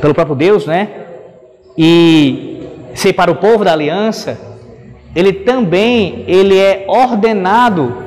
[0.00, 0.88] pelo próprio Deus, né?
[1.76, 2.55] E
[2.96, 4.38] ser para o povo da aliança,
[5.14, 8.02] ele também ele é ordenado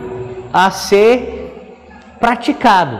[0.51, 1.53] a ser
[2.19, 2.99] praticado,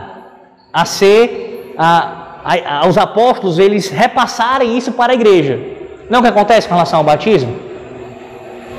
[0.72, 5.58] a ser a, a, aos apóstolos eles repassarem isso para a igreja.
[6.08, 7.54] Não é o que acontece com relação ao batismo?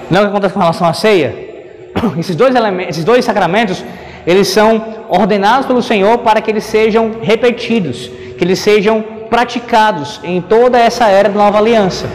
[0.10, 1.34] Não é o que acontece com relação à ceia?
[2.18, 3.84] Esses dois elementos, esses dois sacramentos,
[4.26, 10.42] eles são ordenados pelo Senhor para que eles sejam repetidos, que eles sejam praticados em
[10.42, 12.08] toda essa era da nova aliança.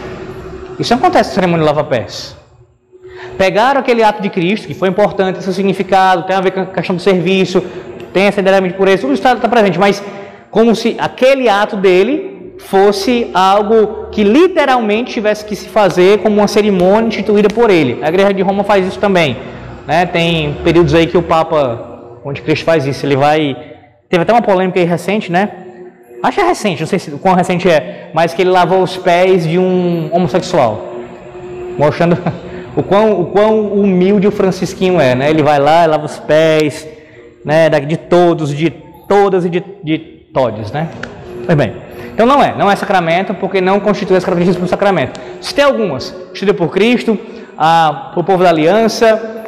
[0.79, 2.35] Isso acontece na cerimônia de lava-pés.
[3.37, 6.65] Pegaram aquele ato de Cristo, que foi importante, seu significado, tem a ver com a
[6.65, 7.63] questão do serviço,
[8.13, 10.03] tem essa ideia de pureza, tudo isso está presente, mas
[10.49, 16.47] como se aquele ato dele fosse algo que literalmente tivesse que se fazer como uma
[16.47, 17.99] cerimônia instituída por ele.
[18.01, 19.37] A igreja de Roma faz isso também.
[19.85, 20.05] Né?
[20.05, 23.55] Tem períodos aí que o Papa, onde Cristo faz isso, ele vai.
[24.09, 25.66] Teve até uma polêmica aí recente, né?
[26.21, 28.97] Acho que é recente, não sei se, quão recente é, mas que ele lavou os
[28.97, 30.93] pés de um homossexual,
[31.77, 32.17] mostrando
[32.75, 35.29] o quão, o quão humilde o Francisquinho é, né?
[35.29, 36.87] Ele vai lá, lava os pés,
[37.45, 37.69] né?
[37.69, 38.69] De todos, de
[39.07, 39.97] todas e de, de
[40.33, 40.89] todes, né?
[41.45, 41.73] Pois bem,
[42.13, 45.19] então não é, não é sacramento, porque não constitui as características do sacramento.
[45.39, 47.17] Se tem algumas, instituída por Cristo,
[47.55, 49.45] a, o povo da aliança,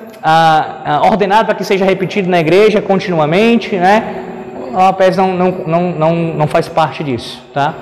[1.04, 4.29] ordenado para que seja repetido na igreja continuamente, né?
[4.76, 7.74] A PES não, não, não, não, não faz parte disso, tá?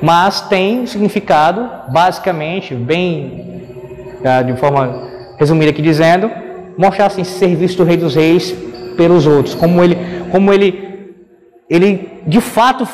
[0.00, 3.62] Mas tem significado, basicamente, bem,
[4.22, 6.30] tá, de forma resumida aqui dizendo,
[6.76, 8.54] mostrar assim, serviço do Rei dos Reis
[8.96, 9.96] pelos outros, como ele,
[10.30, 11.14] como ele,
[11.68, 12.86] ele de fato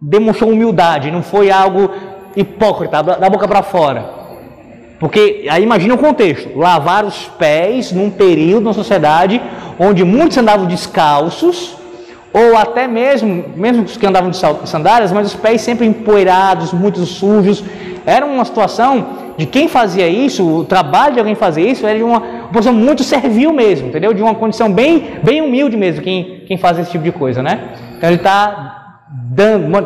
[0.00, 1.90] demonstrou humildade, não foi algo
[2.36, 4.24] hipócrita, da boca para fora.
[4.98, 9.40] Porque aí imagina o contexto: lavar os pés num período na sociedade
[9.78, 11.76] onde muitos andavam descalços
[12.34, 16.98] ou até mesmo, mesmo os que andavam de sandálias, mas os pés sempre empoeirados, muito
[17.06, 17.62] sujos.
[18.04, 19.06] Era uma situação
[19.38, 22.74] de quem fazia isso, o trabalho de alguém fazer isso era de uma, uma posição
[22.74, 24.12] muito servil mesmo, entendeu?
[24.12, 27.76] De uma condição bem, bem humilde mesmo, quem, quem faz esse tipo de coisa, né?
[27.96, 28.98] Então ele está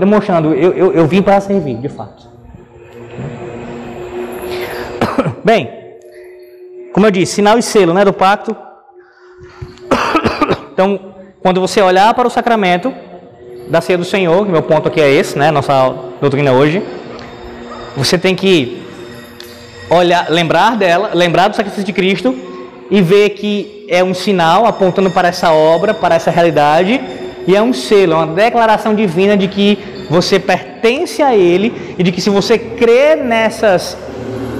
[0.00, 2.28] demonstrando, eu, eu, eu vim para servir, de fato.
[5.44, 5.70] Bem,
[6.94, 8.56] como eu disse, sinal e selo né, do pacto.
[10.72, 11.07] Então,
[11.40, 12.92] quando você olhar para o sacramento
[13.68, 16.82] da ceia do Senhor, que meu ponto aqui é esse, né, nossa doutrina hoje,
[17.96, 18.82] você tem que
[19.90, 22.34] olhar, lembrar dela, lembrar do sacrifício de Cristo
[22.90, 27.00] e ver que é um sinal apontando para essa obra, para essa realidade,
[27.46, 29.78] e é um selo, é uma declaração divina de que
[30.10, 33.96] você pertence a Ele e de que se você crer nessas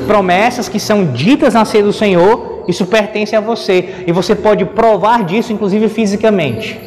[0.07, 4.65] promessas que são ditas na ceia do Senhor, isso pertence a você e você pode
[4.67, 6.79] provar disso, inclusive fisicamente.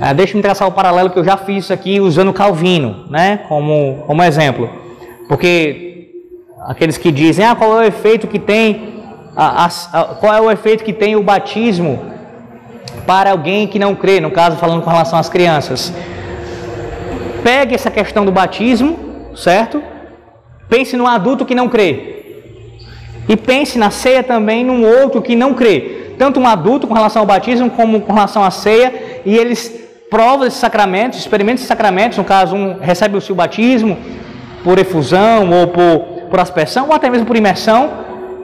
[0.00, 4.04] Ah, Deixa-me traçar o paralelo que eu já fiz isso aqui usando Calvino, né, como,
[4.06, 4.68] como exemplo.
[5.26, 6.10] Porque
[6.66, 8.92] aqueles que dizem, ah, qual é o efeito que tem,
[9.34, 12.12] a, a, a, qual é o efeito que tem o batismo
[13.06, 15.92] para alguém que não crê, no caso falando com relação às crianças.
[17.42, 18.98] Pegue essa questão do batismo,
[19.34, 19.82] certo?
[20.68, 22.21] Pense no adulto que não crê.
[23.28, 27.22] E pense na ceia também num outro que não crê, tanto um adulto com relação
[27.22, 32.18] ao batismo como com relação à ceia, e eles provam esses sacramentos, experimentam esses sacramentos,
[32.18, 33.96] no caso um recebe o seu batismo
[34.62, 37.90] por efusão ou por, por aspersão, ou até mesmo por imersão,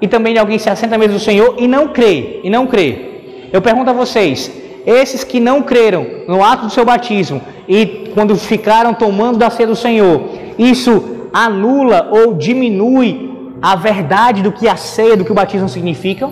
[0.01, 3.09] e também alguém se assenta à mesa do Senhor e não crê, e não crê.
[3.53, 4.51] Eu pergunto a vocês,
[4.87, 9.67] esses que não creram no ato do seu batismo e quando ficaram tomando da ceia
[9.67, 15.35] do Senhor, isso anula ou diminui a verdade do que a ceia, do que o
[15.35, 16.29] batismo significa,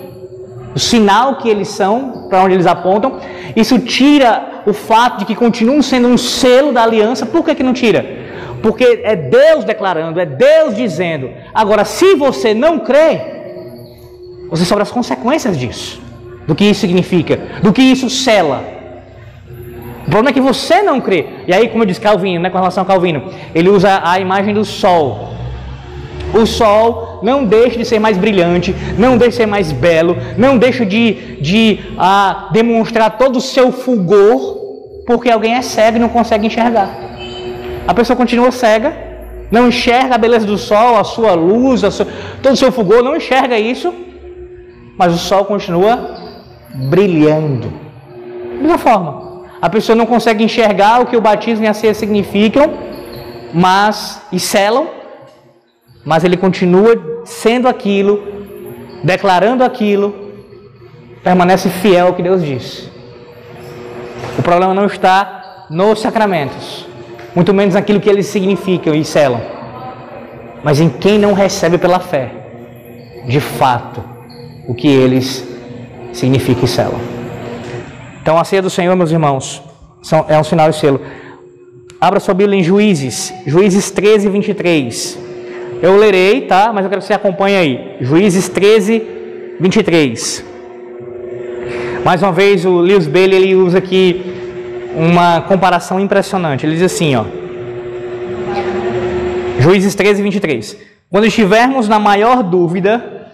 [0.74, 3.18] o sinal que eles são, para onde eles apontam.
[3.54, 7.24] Isso tira o fato de que continuam sendo um selo da aliança.
[7.24, 8.04] Por que, que não tira?
[8.62, 11.30] Porque é Deus declarando, é Deus dizendo.
[11.54, 13.20] Agora, se você não crê,
[14.50, 16.00] você sofre as consequências disso,
[16.46, 18.62] do que isso significa, do que isso sela.
[20.06, 21.26] O problema é que você não crê.
[21.48, 24.54] E aí, como eu disse Calvino, né, com relação a Calvino, ele usa a imagem
[24.54, 25.36] do sol
[26.34, 30.58] o sol não deixa de ser mais brilhante, não deixa de ser mais belo, não
[30.58, 34.58] deixa de, de ah, demonstrar todo o seu fulgor,
[35.06, 36.90] porque alguém é cego e não consegue enxergar.
[37.86, 39.06] A pessoa continua cega
[39.50, 42.06] não enxerga a beleza do sol, a sua luz, a sua,
[42.42, 43.92] todo o seu fulgor, não enxerga isso,
[44.96, 46.16] mas o sol continua
[46.74, 47.72] brilhando.
[48.56, 51.94] Da mesma forma, a pessoa não consegue enxergar o que o batismo e a ceia
[51.94, 52.72] significam,
[53.54, 54.88] mas e selam,
[56.06, 58.22] mas ele continua sendo aquilo,
[59.02, 60.14] declarando aquilo,
[61.24, 62.88] permanece fiel ao que Deus diz.
[64.38, 66.86] O problema não está nos sacramentos,
[67.34, 69.42] muito menos naquilo que eles significam e selam,
[70.62, 72.30] mas em quem não recebe pela fé,
[73.26, 74.00] de fato,
[74.68, 75.44] o que eles
[76.12, 77.00] significam e selam.
[78.22, 79.60] Então, a ceia do Senhor, meus irmãos,
[80.28, 81.00] é um sinal e selo.
[82.00, 85.25] Abra sua Bíblia em Juízes, Juízes 13, 23.
[85.82, 86.72] Eu lerei, tá?
[86.72, 87.96] Mas eu quero que você acompanhe aí.
[88.00, 89.02] Juízes 13,
[89.60, 90.44] 23.
[92.04, 94.32] Mais uma vez, o Lewis Bailey ele usa aqui
[94.96, 96.64] uma comparação impressionante.
[96.64, 97.24] Ele diz assim, ó.
[99.58, 100.76] Juízes 13, 23.
[101.10, 103.28] Quando estivermos na maior dúvida,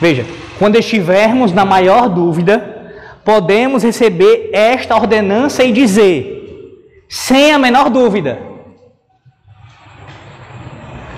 [0.00, 0.24] veja,
[0.58, 2.92] quando estivermos na maior dúvida,
[3.24, 8.38] podemos receber esta ordenança e dizer, sem a menor dúvida,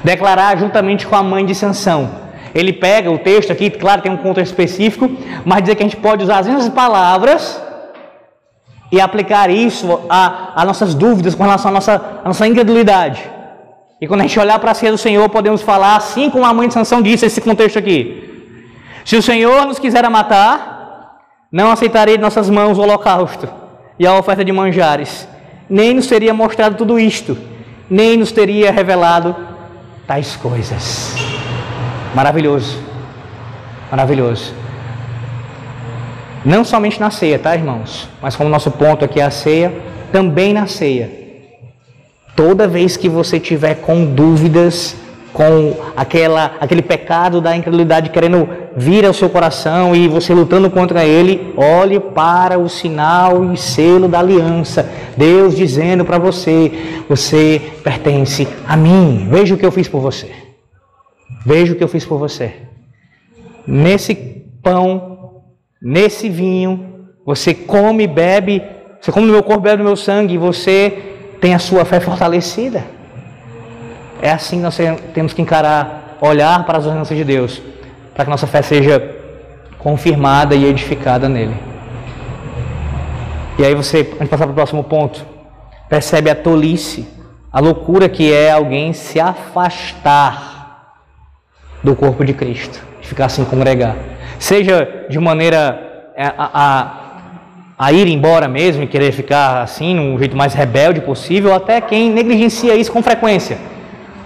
[0.09, 2.11] declarar juntamente com a mãe de Sansão.
[2.55, 5.11] Ele pega o texto aqui, claro, tem um contexto específico,
[5.45, 7.63] mas dizer que a gente pode usar as mesmas palavras
[8.91, 11.95] e aplicar isso a, a nossas dúvidas com relação à nossa,
[12.25, 13.23] à nossa incredulidade.
[14.01, 16.55] E quando a gente olhar para a ceia do Senhor, podemos falar assim como a
[16.55, 18.03] mãe de Sansão disse esse contexto aqui.
[19.05, 21.19] Se o Senhor nos quiser matar,
[21.53, 23.47] não aceitarei de nossas mãos o holocausto
[23.99, 25.29] e a oferta de manjares,
[25.69, 27.37] nem nos teria mostrado tudo isto,
[27.91, 29.37] nem nos teria revelado
[30.09, 31.15] tais coisas.
[32.15, 32.79] Maravilhoso.
[33.91, 34.55] Maravilhoso.
[36.43, 38.09] Não somente na ceia, tá, irmãos?
[38.23, 39.71] Mas como nosso ponto aqui é a ceia,
[40.11, 41.11] também na ceia.
[42.35, 44.97] Toda vez que você tiver com dúvidas,
[45.39, 51.05] com aquela, aquele pecado da incredulidade querendo vir ao seu coração e você lutando contra
[51.05, 54.91] ele, olhe para o sinal e selo da aliança.
[55.17, 59.29] Deus dizendo para você: você pertence a mim.
[59.31, 60.29] Veja o que eu fiz por você.
[61.47, 62.57] Veja o que eu fiz por você.
[63.65, 64.17] Nesse
[64.61, 65.45] pão,
[65.81, 68.61] nesse vinho, você come bebe,
[69.01, 70.99] você come no meu corpo, bebe no meu sangue, você
[71.41, 72.98] tem a sua fé fortalecida.
[74.21, 74.79] É assim que nós
[75.15, 77.63] temos que encarar, olhar para as ordenanças de Deus,
[78.15, 79.17] para que nossa fé seja
[79.79, 81.55] confirmada e edificada nele.
[83.59, 85.25] E aí você, antes de passar para o próximo ponto,
[85.89, 87.09] percebe a tolice,
[87.53, 90.95] a loucura que é alguém se afastar
[91.83, 93.97] do corpo de Cristo, de ficar assim congregar.
[94.39, 96.91] Seja de maneira é, a, a,
[97.79, 102.11] a ir embora mesmo e querer ficar assim, no jeito mais rebelde possível, até quem
[102.11, 103.59] negligencia isso com frequência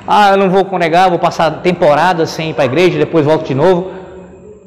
[0.06, 3.46] ah, eu não vou congregar, vou passar temporada sem ir para a igreja, depois volto
[3.46, 3.92] de novo.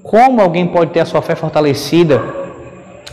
[0.03, 2.21] Como alguém pode ter a sua fé fortalecida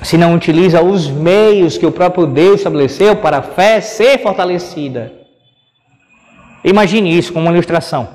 [0.03, 5.13] se não utiliza os meios que o próprio Deus estabeleceu para a fé ser fortalecida?
[6.65, 8.09] Imagine isso como uma ilustração.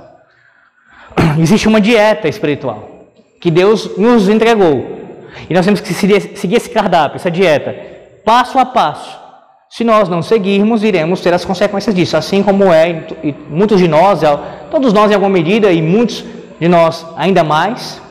[1.39, 2.97] Existe uma dieta espiritual
[3.41, 4.97] que Deus nos entregou.
[5.49, 7.75] E nós temos que seguir esse cardápio, essa dieta,
[8.25, 9.26] passo a passo.
[9.69, 13.87] Se nós não seguirmos, iremos ter as consequências disso, assim como é, e muitos de
[13.87, 14.21] nós,
[14.71, 16.23] todos nós em alguma medida, e muitos
[16.59, 18.01] de nós ainda mais,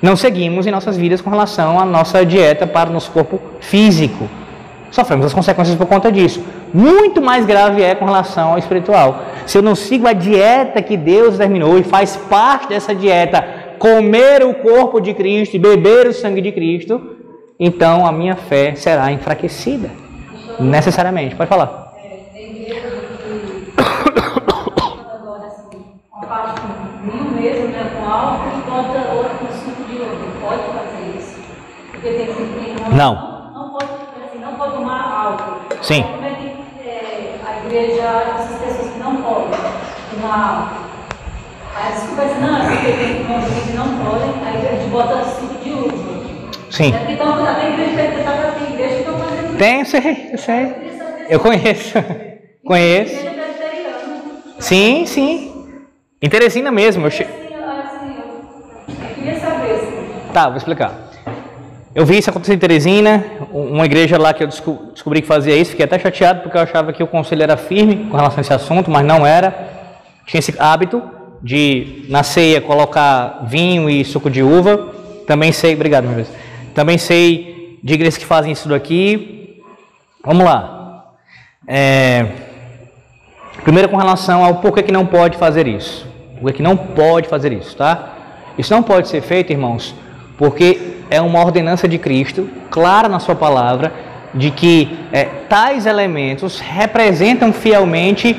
[0.00, 4.28] não seguimos em nossas vidas com relação à nossa dieta para o nosso corpo físico.
[4.90, 6.42] Sofremos as consequências por conta disso.
[6.72, 9.22] Muito mais grave é com relação ao espiritual.
[9.46, 13.44] Se eu não sigo a dieta que Deus determinou e faz parte dessa dieta
[13.78, 17.16] comer o corpo de Cristo e beber o sangue de Cristo,
[17.58, 20.05] então a minha fé será enfraquecida.
[20.58, 21.34] Necessariamente.
[21.34, 21.92] Pode falar.
[22.32, 22.86] Tem igreja que
[25.16, 25.52] agora
[26.12, 26.68] uma parte com
[27.02, 30.40] vinho mesmo, com álcool, bota outra com suco de ovo.
[30.40, 31.40] Pode fazer isso?
[31.90, 33.14] Porque tem sempre não.
[33.52, 33.84] Não pode,
[34.24, 35.60] assim, não pode tomar álcool.
[35.82, 36.02] Sim.
[36.02, 38.02] Como é que é, a igreja,
[38.38, 39.58] essas pessoas que não podem
[40.10, 40.86] tomar álcool?
[41.74, 45.24] Aí desculpa assim, não, é porque tem um que não podem, aí a gente bota
[45.24, 46.16] suco de uva.
[46.70, 46.94] Sim.
[46.94, 50.74] É, então, tem igreja que tem igreja que estão fazendo tem, eu sei, eu sei.
[51.28, 51.94] Eu conheço.
[52.64, 53.14] Conheço.
[54.58, 55.52] Sim, sim.
[56.20, 57.06] Em Teresina mesmo.
[57.06, 57.12] Eu.
[60.32, 61.06] Tá, vou explicar.
[61.94, 65.70] Eu vi isso acontecer em Teresina, uma igreja lá que eu descobri que fazia isso,
[65.70, 68.52] fiquei até chateado porque eu achava que o conselho era firme com relação a esse
[68.52, 69.54] assunto, mas não era.
[70.26, 71.02] Tinha esse hábito
[71.42, 74.92] de na ceia colocar vinho e suco de uva.
[75.26, 76.28] Também sei, obrigado, meu Deus.
[76.74, 79.45] Também sei de igrejas que fazem isso daqui,
[80.26, 81.14] Vamos lá.
[81.66, 82.26] É,
[83.66, 86.06] Primeiro com relação ao porquê que não pode fazer isso.
[86.40, 88.10] Porquê que não pode fazer isso, tá?
[88.56, 89.92] Isso não pode ser feito, irmãos,
[90.38, 93.92] porque é uma ordenança de Cristo, clara na sua palavra,
[94.32, 98.36] de que é, tais elementos representam fielmente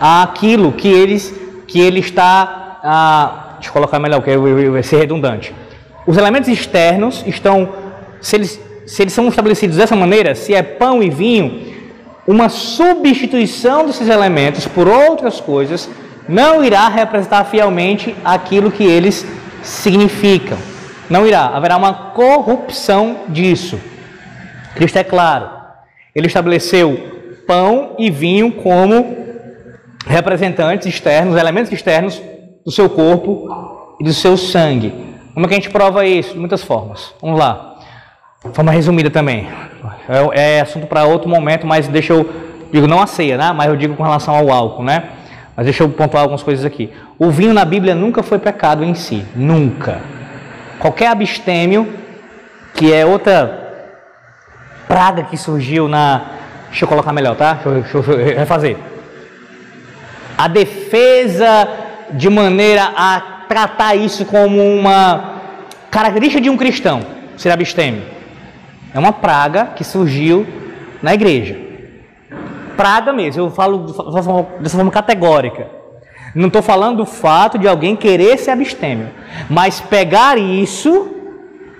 [0.00, 1.34] aquilo que eles
[1.66, 4.34] que ele está ah, deixa eu colocar melhor que
[4.70, 5.52] vai ser redundante
[6.06, 7.68] os elementos externos estão
[8.20, 11.76] se eles se eles são estabelecidos dessa maneira se é pão e vinho
[12.26, 15.88] uma substituição desses elementos por outras coisas
[16.28, 19.26] não irá representar fielmente aquilo que eles
[19.62, 20.58] significam.
[21.08, 21.46] Não irá.
[21.46, 23.80] Haverá uma corrupção disso.
[24.74, 25.48] Cristo é claro.
[26.14, 29.16] Ele estabeleceu pão e vinho como
[30.06, 32.20] representantes externos, elementos externos
[32.64, 34.92] do seu corpo e do seu sangue.
[35.32, 36.34] Como é que a gente prova isso?
[36.34, 37.14] De muitas formas.
[37.22, 37.67] Vamos lá.
[38.52, 39.48] Forma resumida também.
[40.08, 42.48] É, é assunto para outro momento, mas deixa eu.
[42.72, 43.52] Digo não a ceia, né?
[43.52, 45.04] Mas eu digo com relação ao álcool, né?
[45.56, 46.92] Mas deixa eu pontuar algumas coisas aqui.
[47.18, 49.24] O vinho na Bíblia nunca foi pecado em si.
[49.34, 50.00] Nunca.
[50.78, 51.92] Qualquer abstêmio,
[52.74, 53.88] que é outra
[54.86, 56.22] praga que surgiu na.
[56.68, 57.54] Deixa eu colocar melhor, tá?
[57.54, 58.76] Deixa eu, deixa eu refazer.
[60.36, 61.68] A defesa
[62.12, 65.40] de maneira a tratar isso como uma
[65.90, 67.00] característica de um cristão,
[67.36, 68.17] ser abstêmio.
[68.94, 70.46] É uma praga que surgiu
[71.02, 71.58] na igreja.
[72.76, 73.78] Praga mesmo, eu falo
[74.60, 75.68] dessa forma categórica.
[76.34, 79.08] Não estou falando do fato de alguém querer ser abstêmio,
[79.48, 81.14] mas pegar isso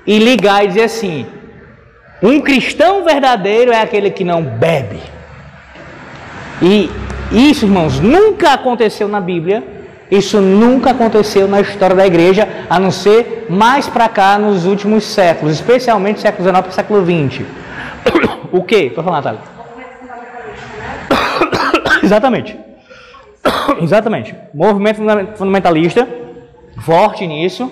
[0.07, 1.27] e ligar e dizer assim:
[2.23, 5.01] um cristão verdadeiro é aquele que não bebe.
[6.61, 6.91] E
[7.31, 9.78] isso, irmãos, nunca aconteceu na Bíblia
[10.11, 15.05] isso nunca aconteceu na história da igreja, a não ser mais para cá nos últimos
[15.05, 17.47] séculos, especialmente século XIX e século XX.
[18.51, 18.89] O que?
[18.89, 19.41] Pode falar, Natália.
[22.03, 22.59] Exatamente.
[23.83, 24.35] Exatamente.
[24.55, 25.03] Movimento
[25.37, 26.09] fundamentalista,
[26.79, 27.71] forte nisso,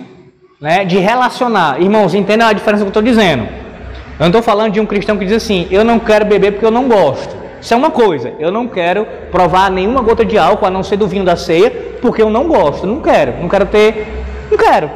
[0.60, 1.80] né, de relacionar.
[1.80, 3.44] Irmãos, entendam a diferença que eu estou dizendo.
[3.44, 6.66] Eu não estou falando de um cristão que diz assim: eu não quero beber porque
[6.66, 7.45] eu não gosto.
[7.66, 8.32] Isso é uma coisa.
[8.38, 11.68] Eu não quero provar nenhuma gota de álcool a não ser do vinho da ceia,
[12.00, 12.86] porque eu não gosto.
[12.86, 13.42] Não quero.
[13.42, 14.06] Não quero ter.
[14.48, 14.88] Não quero.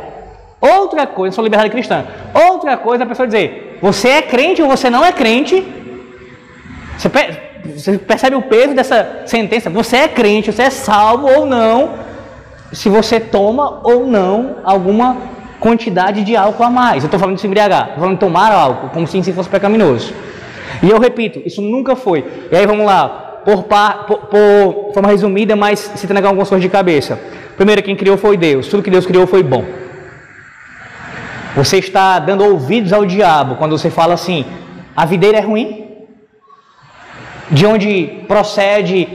[0.61, 2.05] Outra coisa, sou liberdade cristã.
[2.33, 5.67] Outra coisa é a pessoa dizer: você é crente ou você não é crente.
[6.97, 7.09] Você,
[7.75, 9.69] você percebe o peso dessa sentença?
[9.69, 11.95] Você é crente, você é salvo ou não,
[12.73, 15.17] se você toma ou não alguma
[15.59, 17.03] quantidade de álcool a mais.
[17.03, 20.15] Eu estou falando de se embriagar, estou falando de tomar álcool, como se fosse pecaminoso.
[20.83, 22.25] E eu repito, isso nunca foi.
[22.51, 26.69] E aí vamos lá, por, por, por forma resumida, mas se negar algumas coisas de
[26.69, 27.19] cabeça.
[27.57, 28.69] Primeiro, quem criou foi Deus.
[28.69, 29.65] Tudo que Deus criou foi bom.
[31.55, 34.45] Você está dando ouvidos ao diabo quando você fala assim:
[34.97, 35.89] a videira é ruim?
[37.51, 39.09] De onde procede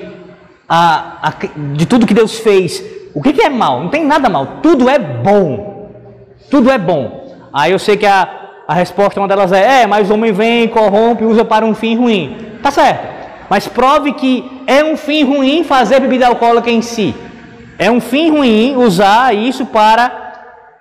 [0.67, 1.33] a, a,
[1.73, 2.83] de tudo que Deus fez?
[3.13, 3.81] O que, que é mal?
[3.81, 4.59] Não tem nada mal.
[4.61, 5.89] Tudo é bom.
[6.49, 7.25] Tudo é bom.
[7.53, 10.67] Aí eu sei que a, a resposta, uma delas é: é, mas o homem vem,
[10.67, 12.57] corrompe, usa para um fim ruim.
[12.61, 13.15] Tá certo.
[13.49, 17.13] Mas prove que é um fim ruim fazer bebida alcoólica em si.
[17.77, 20.11] É um fim ruim usar isso para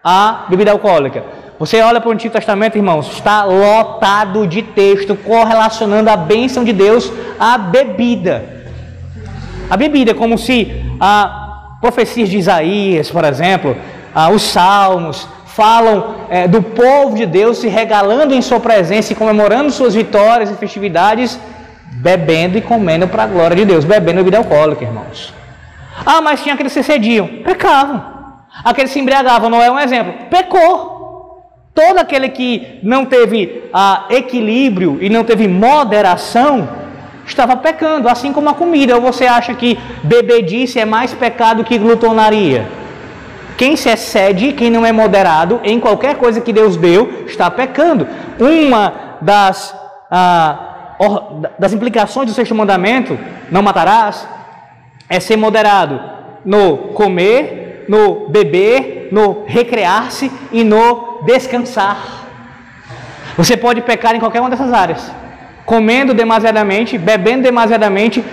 [0.03, 1.25] a bebida alcoólica.
[1.59, 6.73] Você olha para o Antigo Testamento, irmãos, está lotado de texto correlacionando a bênção de
[6.73, 8.45] Deus à bebida.
[9.71, 13.77] A bebida, como se a profecias de Isaías, por exemplo,
[14.33, 19.71] os salmos, falam é, do povo de Deus se regalando em sua presença e comemorando
[19.71, 21.39] suas vitórias e festividades,
[21.93, 25.33] bebendo e comendo para a glória de Deus, bebendo bebida alcoólica, irmãos.
[26.05, 28.03] Ah, mas tinha aqueles que se cediam, pecavam.
[28.65, 30.93] Aqueles que se embriagavam, não é um exemplo, pecou.
[31.73, 36.69] Todo aquele que não teve ah, equilíbrio e não teve moderação,
[37.25, 38.97] estava pecando, assim como a comida.
[38.97, 42.84] Ou você acha que bebedice é mais pecado que glutonaria?
[43.57, 48.07] Quem se excede, quem não é moderado em qualquer coisa que Deus deu, está pecando.
[48.39, 49.75] Uma das,
[50.11, 50.97] ah,
[51.59, 53.19] das implicações do sexto mandamento,
[53.51, 54.27] não matarás,
[55.09, 56.01] é ser moderado
[56.45, 62.25] no comer, no beber, no recrear-se e no descansar.
[63.37, 65.11] Você pode pecar em qualquer uma dessas áreas.
[65.65, 68.25] Comendo demasiadamente, bebendo demasiadamente,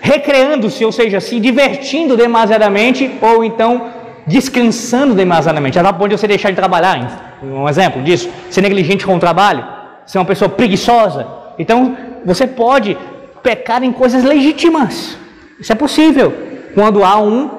[0.00, 6.50] recreando-se, ou seja, se divertindo demasiadamente, ou então descansando demasiadamente, a ponto de você deixar
[6.50, 7.38] de trabalhar.
[7.42, 9.64] Um exemplo disso, ser negligente com o trabalho,
[10.06, 11.26] ser uma pessoa preguiçosa.
[11.58, 12.96] Então, você pode
[13.42, 15.16] pecar em coisas legítimas.
[15.60, 16.32] Isso é possível
[16.74, 17.50] quando há um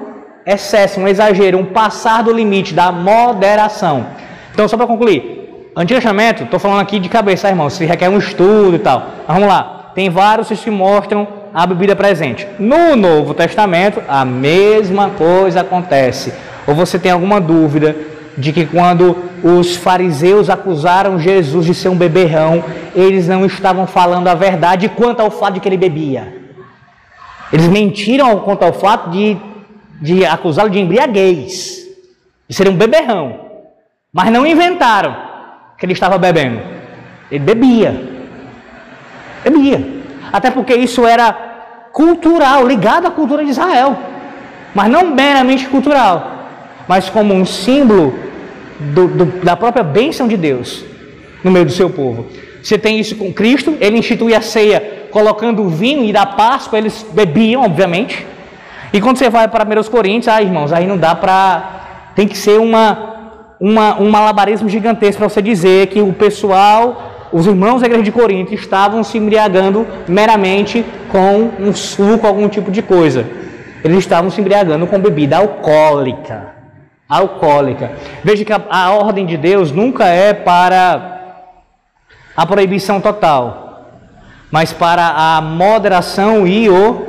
[0.46, 4.06] excesso, um exagero, um passar do limite da moderação.
[4.52, 8.18] Então, só para concluir, Antigo Testamento, estou falando aqui de cabeça, irmão, se requer um
[8.18, 9.06] estudo e tal.
[9.26, 12.46] Mas vamos lá, tem vários que mostram a bebida presente.
[12.58, 16.32] No Novo Testamento, a mesma coisa acontece.
[16.66, 17.96] Ou você tem alguma dúvida
[18.36, 24.28] de que quando os fariseus acusaram Jesus de ser um beberrão, eles não estavam falando
[24.28, 26.42] a verdade quanto ao fato de que ele bebia.
[27.52, 29.36] Eles mentiram quanto ao fato de,
[30.00, 31.86] de acusá-lo de embriaguez,
[32.48, 33.40] de ser um beberrão.
[34.12, 35.14] Mas não inventaram
[35.78, 36.60] que ele estava bebendo.
[37.30, 38.12] Ele bebia.
[39.44, 40.02] Bebia.
[40.32, 41.32] Até porque isso era
[41.92, 43.96] cultural, ligado à cultura de Israel.
[44.74, 46.33] Mas não meramente cultural,
[46.88, 48.14] mas como um símbolo
[48.78, 50.84] do, do, da própria bênção de Deus
[51.42, 52.26] no meio do seu povo.
[52.62, 56.78] Você tem isso com Cristo, ele institui a ceia colocando o vinho e da Páscoa,
[56.78, 58.26] eles bebiam, obviamente.
[58.92, 62.12] E quando você vai para 1 Coríntios, ah, irmãos, aí não dá para.
[62.14, 67.48] Tem que ser uma, uma, um malabarismo gigantesco para você dizer que o pessoal os
[67.48, 72.80] irmãos da igreja de Corinto estavam se embriagando meramente com um suco, algum tipo de
[72.80, 73.26] coisa.
[73.82, 76.53] Eles estavam se embriagando com bebida alcoólica.
[77.08, 77.92] Alcoólica.
[78.22, 81.12] Veja que a, a ordem de Deus nunca é para
[82.36, 83.90] a proibição total,
[84.50, 87.06] mas para a moderação e o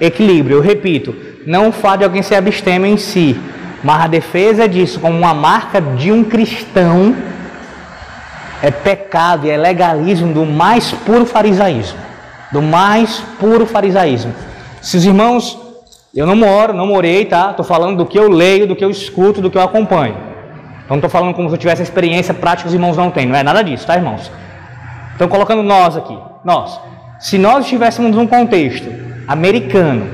[0.00, 0.58] equilíbrio.
[0.58, 1.14] Eu repito,
[1.46, 3.38] não fato de alguém se abstêmio em si,
[3.82, 7.14] mas a defesa disso como uma marca de um cristão
[8.62, 11.98] é pecado e é legalismo do mais puro farisaísmo.
[12.52, 14.32] Do mais puro farisaísmo.
[14.80, 15.58] Se os irmãos,
[16.14, 17.50] eu não moro, não morei, tá?
[17.50, 20.16] Estou falando do que eu leio, do que eu escuto, do que eu acompanho.
[20.84, 23.26] Então não estou falando como se eu tivesse experiência prática os irmãos não têm.
[23.26, 24.30] Não é nada disso, tá, irmãos?
[25.14, 26.80] Então colocando nós aqui, nós.
[27.18, 28.88] Se nós estivéssemos num contexto
[29.26, 30.06] americano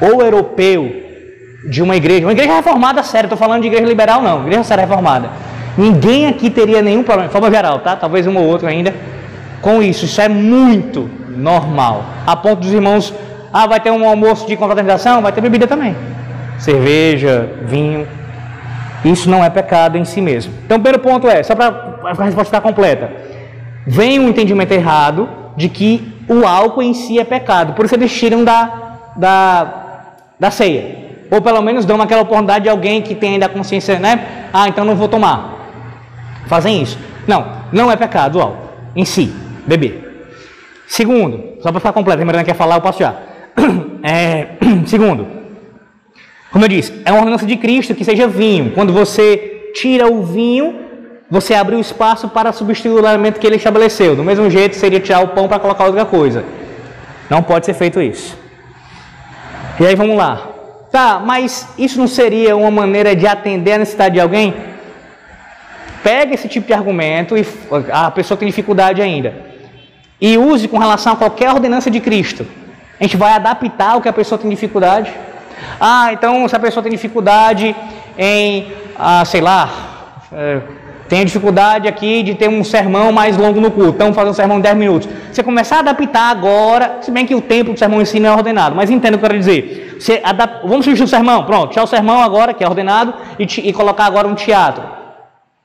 [0.00, 1.02] ou europeu
[1.68, 4.84] de uma igreja, uma igreja reformada, sério, estou falando de igreja liberal não, igreja séria
[4.84, 5.30] reformada
[5.76, 7.96] Ninguém aqui teria nenhum problema, de forma geral, tá?
[7.96, 8.94] Talvez um ou outro ainda,
[9.60, 10.04] com isso.
[10.04, 12.04] Isso é muito normal.
[12.26, 13.12] A ponto dos irmãos,
[13.52, 15.94] ah, vai ter um almoço de confraternização, vai ter bebida também.
[16.58, 18.06] Cerveja, vinho.
[19.04, 20.52] Isso não é pecado em si mesmo.
[20.64, 21.68] Então, o primeiro ponto é, só para
[22.04, 23.10] a resposta ficar completa.
[23.86, 27.72] Vem um entendimento errado de que o álcool em si é pecado.
[27.74, 28.72] Por isso eles tiram da,
[29.16, 29.74] da,
[30.38, 31.02] da ceia.
[31.30, 34.48] Ou pelo menos dão aquela oportunidade de alguém que tem ainda a consciência, né?
[34.52, 35.52] Ah, então não vou tomar
[36.52, 36.98] fazem isso.
[37.26, 38.52] Não, não é pecado ó,
[38.94, 39.32] em si,
[39.66, 40.28] beber.
[40.86, 43.14] Segundo, só para ficar completo, a Mariana quer falar, eu posso já.
[44.04, 45.28] É, segundo,
[46.50, 48.72] como eu disse, é uma ordenança de Cristo que seja vinho.
[48.72, 50.74] Quando você tira o vinho,
[51.30, 54.16] você abre o espaço para substituir o alimento que ele estabeleceu.
[54.16, 56.44] Do mesmo jeito, seria tirar o pão para colocar outra coisa.
[57.30, 58.36] Não pode ser feito isso.
[59.78, 60.48] E aí vamos lá.
[60.90, 64.52] Tá, mas isso não seria uma maneira de atender a necessidade de alguém?
[66.02, 67.46] Pega esse tipo de argumento e
[67.90, 69.52] a pessoa tem dificuldade ainda
[70.20, 72.46] e use com relação a qualquer ordenança de Cristo.
[73.02, 75.12] A gente vai adaptar o que a pessoa tem dificuldade.
[75.80, 77.74] Ah, então se a pessoa tem dificuldade
[78.16, 79.68] em, ah, sei lá,
[80.32, 80.60] é,
[81.08, 84.58] tem dificuldade aqui de ter um sermão mais longo no culto, então fazer um sermão
[84.58, 85.08] de 10 minutos.
[85.32, 88.28] Você começar a adaptar agora, se bem que o tempo do sermão em si não
[88.28, 89.96] é ordenado, mas entenda o que eu quero dizer.
[89.98, 90.60] Você adap...
[90.62, 94.04] Vamos substituir o sermão, pronto, tirar o sermão agora, que é ordenado, e, e colocar
[94.04, 94.84] agora um teatro.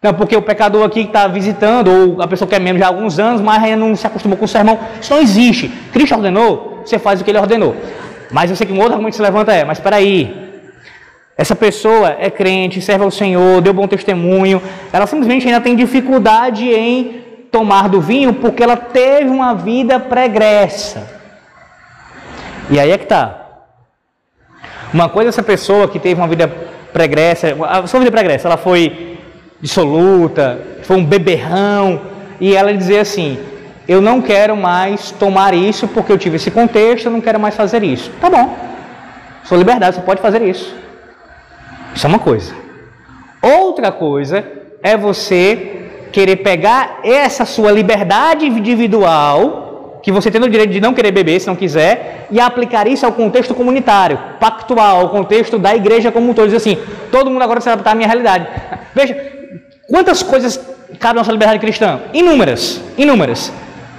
[0.02, 2.86] Não, porque o pecador aqui que está visitando, ou a pessoa que é membro já
[2.86, 5.70] há alguns anos, mas ainda não se acostumou com o sermão, isso não existe.
[5.94, 7.76] Cristo ordenou, você faz o que ele ordenou.
[8.32, 10.48] Mas eu sei que um outro argumento se levanta é, mas espera aí,
[11.38, 14.62] essa pessoa é crente, serve ao Senhor, deu bom testemunho,
[14.92, 21.08] ela simplesmente ainda tem dificuldade em tomar do vinho porque ela teve uma vida pregressa.
[22.70, 23.46] E aí é que está.
[24.94, 26.48] Uma coisa é essa pessoa que teve uma vida
[26.92, 29.18] pregressa, a sua vida pregressa, ela foi
[29.62, 32.02] dissoluta, foi um beberrão,
[32.40, 33.38] e ela dizer assim:
[33.88, 37.56] Eu não quero mais tomar isso porque eu tive esse contexto, eu não quero mais
[37.56, 38.12] fazer isso.
[38.20, 38.56] Tá bom,
[39.44, 40.76] sua liberdade, você pode fazer isso.
[41.96, 42.54] Isso é uma coisa.
[43.42, 44.44] Outra coisa
[44.84, 50.94] é você querer pegar essa sua liberdade individual, que você tem o direito de não
[50.94, 55.76] querer beber se não quiser, e aplicar isso ao contexto comunitário, pactual, ao contexto da
[55.76, 56.46] igreja como um todo.
[56.46, 56.78] Dizer assim,
[57.12, 58.48] todo mundo agora se adaptar à minha realidade.
[58.94, 59.16] Veja,
[59.88, 60.60] Quantas coisas
[61.00, 62.02] cabem à nossa liberdade cristã?
[62.14, 63.54] Inúmeras, inúmeras.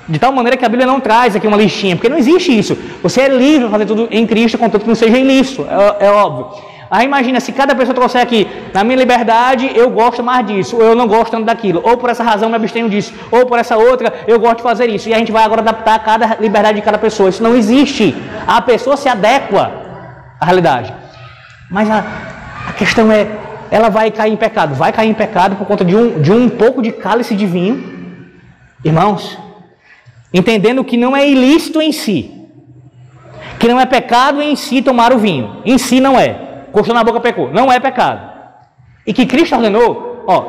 [0.08, 2.76] De tal maneira que a Bíblia não traz aqui uma listinha, porque não existe isso.
[3.02, 6.10] Você é livre para fazer tudo em Cristo, contanto que não seja ilícito, é, é
[6.10, 6.46] óbvio.
[6.90, 10.82] Aí imagina, se cada pessoa trouxer aqui, na minha liberdade eu gosto mais disso, ou
[10.82, 13.76] eu não gosto tanto daquilo, ou por essa razão me abstenho disso, ou por essa
[13.76, 15.08] outra eu gosto de fazer isso.
[15.08, 17.28] E a gente vai agora adaptar cada liberdade de cada pessoa.
[17.28, 18.16] Isso não existe.
[18.46, 19.70] A pessoa se adequa
[20.40, 20.94] à realidade.
[21.70, 22.02] Mas a,
[22.68, 23.28] a questão é,
[23.70, 24.74] ela vai cair em pecado.
[24.74, 27.98] Vai cair em pecado por conta de um, de um pouco de cálice de vinho.
[28.82, 29.36] Irmãos,
[30.32, 32.34] entendendo que não é ilícito em si,
[33.58, 35.62] Que não é pecado em si tomar o vinho.
[35.64, 36.64] Em si não é.
[36.70, 37.50] Coxou na boca pecou.
[37.52, 38.30] Não é pecado.
[39.04, 40.44] E que Cristo ordenou, ó,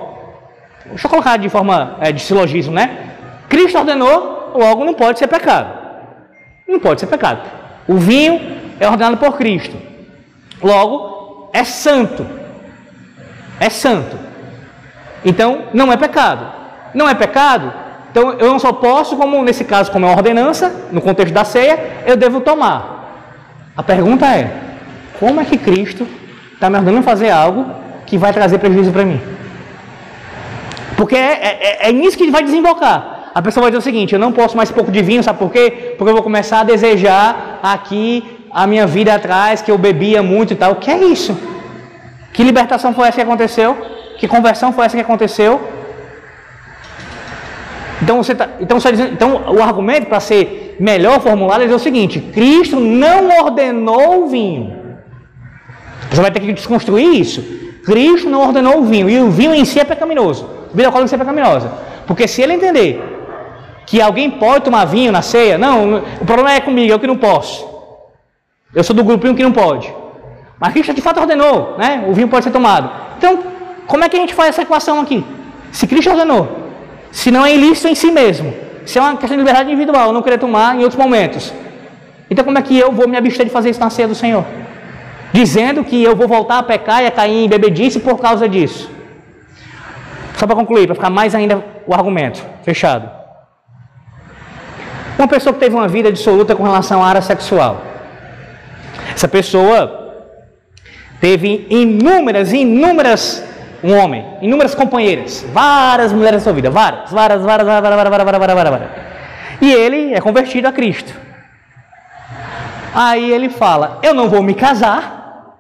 [0.86, 3.16] deixa eu colocar de forma é, de silogismo, né?
[3.48, 5.74] Cristo ordenou, logo não pode ser pecado.
[6.68, 7.42] Não pode ser pecado.
[7.88, 8.40] O vinho
[8.80, 9.76] é ordenado por Cristo.
[10.62, 12.26] Logo, é santo.
[13.60, 14.18] É santo.
[15.26, 16.46] Então, não é pecado.
[16.94, 17.74] Não é pecado,
[18.12, 21.44] então eu não só posso, como nesse caso, como é uma ordenança, no contexto da
[21.44, 22.98] ceia, eu devo tomar.
[23.78, 24.52] A pergunta é:
[25.20, 26.08] como é que Cristo
[26.54, 27.66] está me ordenando fazer algo
[28.06, 29.22] que vai trazer prejuízo para mim?
[30.98, 33.32] Porque é, é, é nisso que vai desembocar.
[33.34, 35.52] A pessoa vai dizer o seguinte: eu não posso mais pouco de vinho, sabe por
[35.52, 35.96] quê?
[35.98, 40.54] Porque eu vou começar a desejar aqui a minha vida atrás, que eu bebia muito
[40.54, 40.72] e tal.
[40.72, 41.38] O que é isso?
[42.34, 43.78] Que libertação foi essa que aconteceu?
[44.18, 45.79] Que conversão foi essa que aconteceu?
[48.02, 52.20] Então, você tá, então, você, então o argumento para ser melhor formulado é o seguinte:
[52.20, 54.78] Cristo não ordenou o vinho.
[56.10, 57.44] Você vai ter que desconstruir isso.
[57.86, 60.46] Cristo não ordenou o vinho e o vinho em si é pecaminoso.
[60.72, 61.72] O bebida é pecaminosa.
[62.06, 63.18] Porque se ele entender
[63.86, 67.18] que alguém pode tomar vinho na ceia, não, o problema é comigo, eu que não
[67.18, 67.68] posso.
[68.74, 69.94] Eu sou do grupinho que não pode.
[70.60, 72.06] Mas Cristo de fato ordenou, né?
[72.08, 72.90] O vinho pode ser tomado.
[73.18, 73.40] Então,
[73.88, 75.26] como é que a gente faz essa equação aqui?
[75.72, 76.69] Se Cristo ordenou,
[77.12, 78.54] se não é ilícito em si mesmo,
[78.86, 81.54] se é uma questão de liberdade individual, não querer tomar em outros momentos.
[82.30, 84.46] Então, como é que eu vou me abster de fazer isso na ceia do Senhor?
[85.34, 88.90] Dizendo que eu vou voltar a pecar e a cair em bebedice por causa disso.
[90.38, 93.10] Só para concluir, para ficar mais ainda o argumento fechado.
[95.18, 97.84] Uma pessoa que teve uma vida dissoluta com relação à área sexual.
[99.14, 100.14] Essa pessoa
[101.20, 103.44] teve inúmeras, inúmeras,
[103.84, 108.26] um homem, inúmeras companheiras, várias mulheres na sua vida, várias, várias, várias, várias, várias, várias,
[108.26, 108.90] várias, várias, várias.
[109.62, 111.14] E ele é convertido a Cristo.
[112.94, 115.58] Aí ele fala: Eu não vou me casar,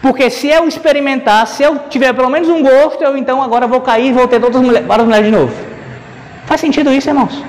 [0.00, 3.80] porque se eu experimentar, se eu tiver pelo menos um gosto, eu então agora vou
[3.80, 5.54] cair e vou ter todas as mulheres, várias mulheres de novo.
[6.46, 7.42] Faz sentido isso, irmãos?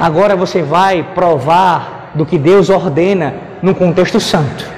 [0.00, 4.68] Agora você vai provar do que Deus ordena num contexto santo.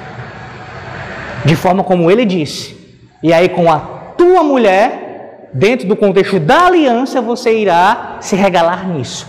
[1.45, 2.80] De forma como ele disse.
[3.21, 3.79] E aí, com a
[4.17, 9.27] tua mulher, dentro do contexto da aliança, você irá se regalar nisso.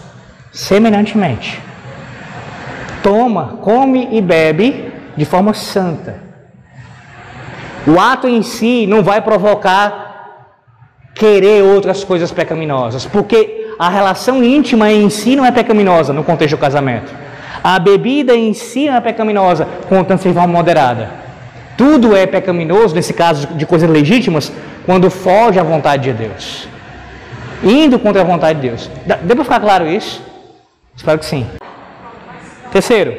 [0.52, 1.60] Semelhantemente.
[3.02, 6.20] Toma, come e bebe de forma santa.
[7.86, 10.02] O ato em si não vai provocar
[11.14, 16.56] querer outras coisas pecaminosas, porque a relação íntima em si não é pecaminosa no contexto
[16.56, 17.12] do casamento.
[17.62, 21.21] A bebida em si não é pecaminosa, contanto de forma moderada.
[21.76, 24.52] Tudo é pecaminoso, nesse caso de coisas legítimas,
[24.84, 26.68] quando foge à vontade de Deus.
[27.62, 28.90] Indo contra a vontade de Deus.
[29.22, 30.22] Deu para ficar claro isso?
[30.96, 31.46] Espero que sim.
[32.70, 33.14] Terceiro,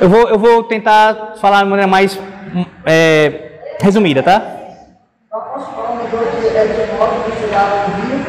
[0.00, 2.18] eu vou, eu vou tentar falar de maneira mais
[2.84, 4.42] é, resumida, tá?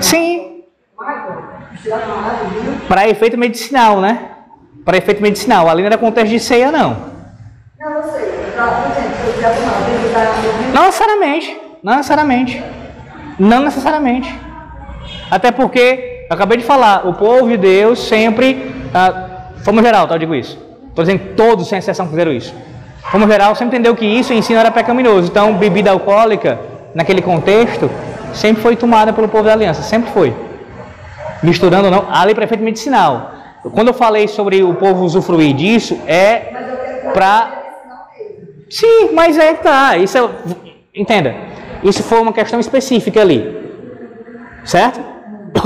[0.02, 0.64] Sim.
[2.88, 4.30] Para efeito medicinal, né?
[4.84, 5.70] Para efeito medicinal.
[5.70, 6.72] Ali não era contexto de ceia.
[6.72, 6.98] Não,
[7.80, 8.30] eu sei.
[10.80, 11.58] Não necessariamente.
[11.84, 12.64] Não necessariamente.
[13.38, 14.34] Não necessariamente.
[15.30, 20.20] Até porque, acabei de falar, o povo de Deus sempre, ah, forma geral, tá, eu
[20.20, 20.58] digo isso.
[20.88, 22.56] Estou dizendo todos, sem exceção, fizeram isso.
[23.12, 25.28] Como geral, sempre entendeu que isso em si não era pecaminoso.
[25.28, 26.58] Então, bebida alcoólica,
[26.96, 27.92] naquele contexto,
[28.34, 29.82] sempre foi tomada pelo povo da aliança.
[29.82, 30.34] Sempre foi
[31.44, 33.34] misturando não, a lei para efeito medicinal.
[33.74, 36.54] Quando eu falei sobre o povo usufruir disso, é
[37.14, 37.64] para.
[38.70, 39.98] Sim, mas é que tá.
[39.98, 40.69] Isso é...
[40.94, 41.36] Entenda.
[41.84, 43.58] Isso foi uma questão específica ali.
[44.64, 45.00] Certo?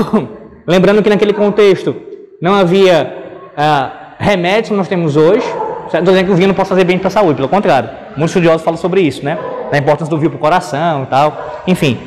[0.66, 1.94] Lembrando que naquele contexto
[2.40, 5.46] não havia ah, remédios que nós temos hoje.
[5.86, 7.90] Estou dizendo que o vinho não pode fazer bem para a saúde, pelo contrário.
[8.16, 9.38] Muitos estudiosos falam sobre isso, né?
[9.70, 11.62] Da importância do vinho para o coração e tal.
[11.66, 11.98] Enfim.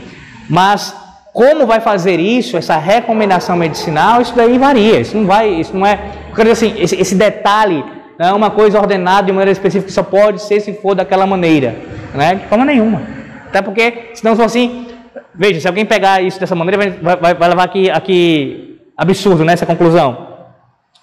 [0.50, 0.96] Mas
[1.34, 5.00] como vai fazer isso, essa recomendação medicinal, isso daí varia.
[5.00, 6.00] Isso não vai, isso não é.
[6.36, 7.84] Quer dizer assim, esse, esse detalhe
[8.20, 11.76] é uma coisa ordenada de maneira específica que só pode ser se for daquela maneira,
[12.14, 12.36] né?
[12.36, 13.02] De forma nenhuma.
[13.48, 14.88] Até porque, se não for assim,
[15.34, 19.54] veja, se alguém pegar isso dessa maneira, vai, vai, vai levar aqui, aqui absurdo, né?
[19.54, 20.28] Essa conclusão.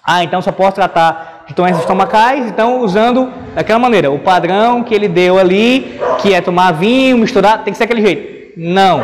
[0.05, 4.11] Ah, então só posso tratar de doenças estomacais, então usando daquela maneira.
[4.11, 8.01] O padrão que ele deu ali, que é tomar vinho, misturar, tem que ser aquele
[8.01, 8.53] jeito.
[8.55, 9.01] Não.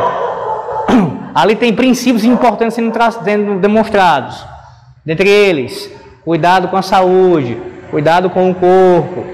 [1.34, 2.93] Ali tem princípios importantes sendo,
[3.24, 4.45] sendo demonstrados.
[5.06, 5.91] Dentre eles,
[6.24, 7.58] cuidado com a saúde,
[7.89, 9.26] cuidado com o corpo.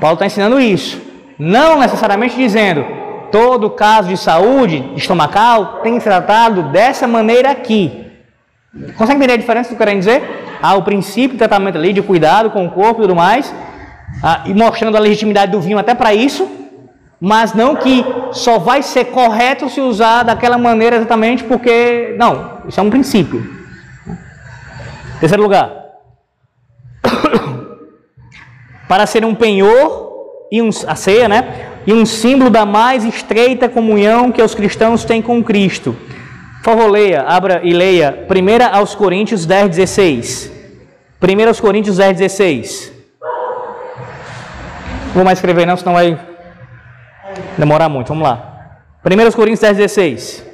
[0.00, 1.03] Paulo está ensinando isso.
[1.38, 2.84] Não necessariamente dizendo
[3.30, 8.06] todo caso de saúde estomacal tem que ser tratado dessa maneira aqui.
[8.96, 10.44] Consegue entender a diferença que eu quero dizer?
[10.64, 13.54] há o princípio de tratamento ali, de cuidado com o corpo e tudo mais,
[14.22, 16.50] ah, e mostrando a legitimidade do vinho até para isso,
[17.20, 22.14] mas não que só vai ser correto se usar daquela maneira exatamente porque.
[22.18, 23.44] Não, isso é um princípio.
[25.20, 25.70] Terceiro lugar.
[28.88, 30.03] para ser um penhor
[30.54, 31.66] e um, a ceia, né?
[31.84, 35.96] E um símbolo da mais estreita comunhão que os cristãos têm com Cristo.
[36.64, 40.52] Por favor, leia, abra e leia 1 aos Coríntios 10, 16.
[41.20, 42.92] 1 aos Coríntios 10, 16.
[45.08, 46.18] Não vou mais escrever não, senão vai
[47.58, 48.08] demorar muito.
[48.08, 48.78] Vamos lá.
[49.04, 50.46] 1 aos Coríntios 10, 16.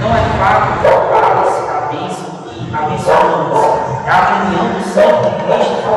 [0.00, 5.30] Não é fato que o cálice, a bênção que abençoamos é a comunhão do sangue
[5.30, 5.92] de Cristo.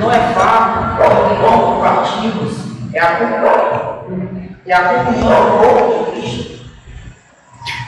[0.00, 1.80] Não é fato que o pão
[2.92, 4.40] que partimos a comunhão,
[4.70, 6.60] a comunhão do corpo de Cristo.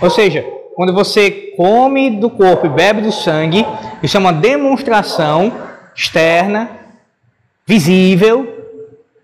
[0.00, 0.44] Ou seja,
[0.74, 3.66] quando você come do corpo e bebe do sangue,
[4.02, 5.52] isso é uma demonstração
[5.94, 6.70] externa,
[7.66, 8.48] visível,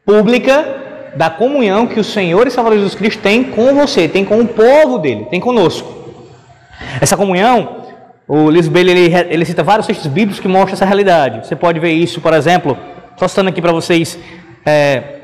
[0.05, 4.40] pública da comunhão que o Senhor e Salvador Jesus Cristo tem com você, tem com
[4.40, 5.96] o povo dele, tem conosco.
[7.01, 7.84] Essa comunhão,
[8.26, 11.46] o Lisbeth ele, ele cita vários textos bíblicos que mostram essa realidade.
[11.46, 12.78] Você pode ver isso, por exemplo,
[13.16, 14.18] só citando aqui para vocês
[14.64, 15.17] é,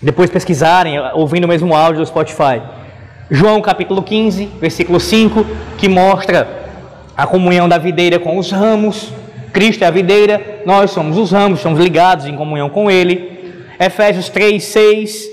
[0.00, 2.60] depois pesquisarem, ouvindo o mesmo áudio do Spotify.
[3.30, 5.44] João capítulo 15, versículo 5,
[5.78, 6.66] que mostra
[7.16, 9.12] a comunhão da videira com os ramos.
[9.52, 13.64] Cristo é a videira, nós somos os ramos, estamos ligados em comunhão com Ele.
[13.80, 15.24] Efésios 3, 6,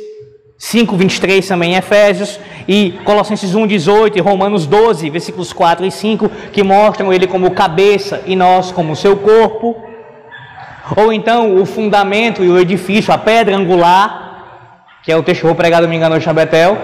[0.57, 2.39] 5, 23 também Efésios.
[2.65, 7.51] E Colossenses 1, 18 e Romanos 12, versículos 4 e 5, que mostram Ele como
[7.51, 9.75] cabeça e nós como seu corpo.
[10.95, 14.22] Ou então o fundamento e o edifício, a pedra angular,
[15.03, 16.77] que é o texto que eu vou pregar domingo à noite na Betel,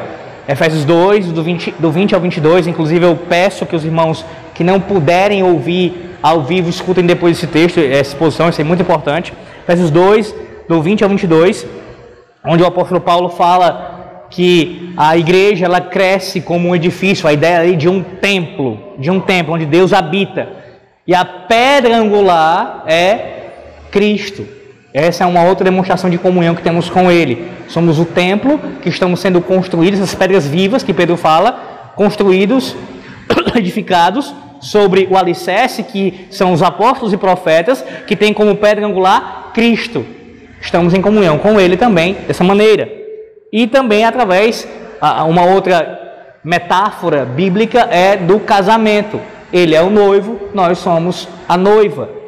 [0.47, 2.67] Efésios 2, do 20, do 20 ao 22.
[2.67, 7.47] Inclusive, eu peço que os irmãos que não puderem ouvir ao vivo escutem depois esse
[7.47, 9.33] texto, essa exposição, isso é muito importante.
[9.63, 10.35] Efésios 2,
[10.67, 11.65] do 20 ao 22,
[12.45, 17.59] onde o apóstolo Paulo fala que a igreja ela cresce como um edifício, a ideia
[17.59, 20.49] aí de um templo, de um templo onde Deus habita.
[21.07, 23.51] E a pedra angular é
[23.89, 24.58] Cristo.
[24.93, 27.47] Essa é uma outra demonstração de comunhão que temos com Ele.
[27.67, 32.75] Somos o templo que estamos sendo construídos, essas pedras vivas que Pedro fala, construídos,
[33.55, 39.51] edificados sobre o alicerce que são os apóstolos e profetas, que tem como pedra angular
[39.53, 40.03] Cristo.
[40.59, 42.89] Estamos em comunhão com Ele também dessa maneira.
[43.53, 44.67] E também através,
[45.27, 45.99] uma outra
[46.43, 49.21] metáfora bíblica é do casamento.
[49.53, 52.18] Ele é o noivo, nós somos a noiva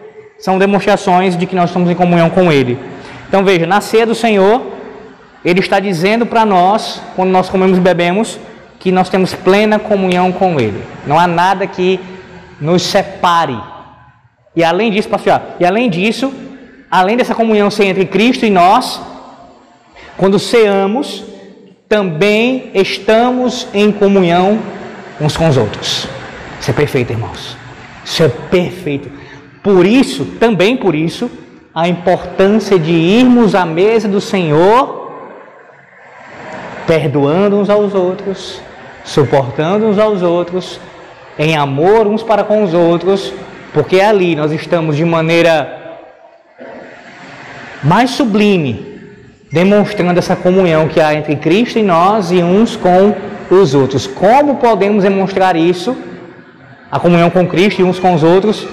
[0.41, 2.77] são demonstrações de que nós estamos em comunhão com Ele.
[3.27, 4.61] Então veja, na ceia do Senhor,
[5.45, 8.39] Ele está dizendo para nós, quando nós comemos e bebemos,
[8.79, 10.83] que nós temos plena comunhão com Ele.
[11.05, 11.99] Não há nada que
[12.59, 13.57] nos separe.
[14.55, 16.33] E além disso, pastor, e além disso,
[16.89, 18.99] além dessa comunhão ser entre Cristo e nós,
[20.17, 21.23] quando ceamos,
[21.87, 24.59] também estamos em comunhão
[25.19, 26.07] uns com os outros.
[26.59, 27.55] Isso é perfeito, irmãos.
[28.03, 29.20] Isso é perfeito.
[29.63, 31.29] Por isso, também por isso,
[31.73, 35.11] a importância de irmos à mesa do Senhor,
[36.87, 38.59] perdoando uns aos outros,
[39.05, 40.79] suportando uns aos outros,
[41.37, 43.31] em amor uns para com os outros,
[43.71, 45.79] porque ali nós estamos de maneira
[47.83, 48.99] mais sublime,
[49.51, 53.15] demonstrando essa comunhão que há entre Cristo e nós e uns com
[53.49, 54.07] os outros.
[54.07, 55.95] Como podemos demonstrar isso?
[56.91, 58.67] A comunhão com Cristo e uns com os outros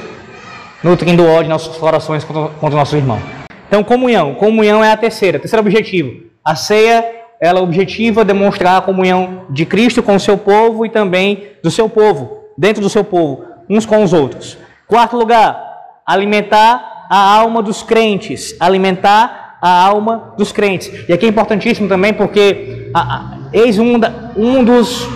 [0.82, 3.20] nutrindo ódio em nossos corações contra, contra o nosso irmão.
[3.66, 4.34] Então, comunhão.
[4.34, 5.38] Comunhão é a terceira.
[5.38, 6.24] Terceiro objetivo.
[6.44, 7.04] A ceia,
[7.40, 11.88] ela objetiva demonstrar a comunhão de Cristo com o seu povo e também do seu
[11.88, 14.56] povo, dentro do seu povo, uns com os outros.
[14.86, 15.62] Quarto lugar,
[16.06, 18.56] alimentar a alma dos crentes.
[18.58, 20.90] Alimentar a alma dos crentes.
[21.08, 25.06] E aqui é importantíssimo também porque a, a, eis um, da, um dos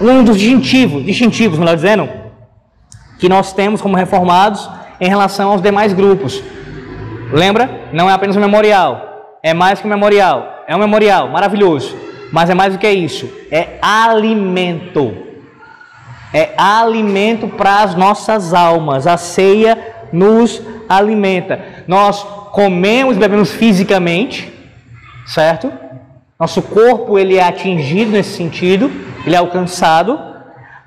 [0.00, 2.08] um dos distintivos, distintivos, melhor dizendo,
[3.18, 4.68] que nós temos como reformados
[5.02, 6.40] em relação aos demais grupos.
[7.32, 7.88] Lembra?
[7.92, 10.62] Não é apenas um memorial, é mais que um memorial.
[10.68, 11.96] É um memorial maravilhoso,
[12.32, 13.28] mas é mais do que isso.
[13.50, 15.12] É alimento.
[16.32, 19.08] É alimento para as nossas almas.
[19.08, 19.76] A ceia
[20.12, 21.60] nos alimenta.
[21.88, 22.22] Nós
[22.52, 24.52] comemos e bebemos fisicamente,
[25.26, 25.72] certo?
[26.38, 28.88] Nosso corpo ele é atingido nesse sentido,
[29.26, 30.18] ele é alcançado,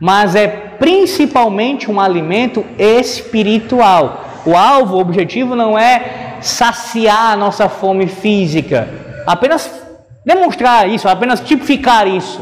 [0.05, 4.23] mas é principalmente um alimento espiritual.
[4.45, 8.87] O alvo, o objetivo não é saciar a nossa fome física,
[9.25, 9.83] apenas
[10.23, 12.39] demonstrar isso, apenas tipificar isso.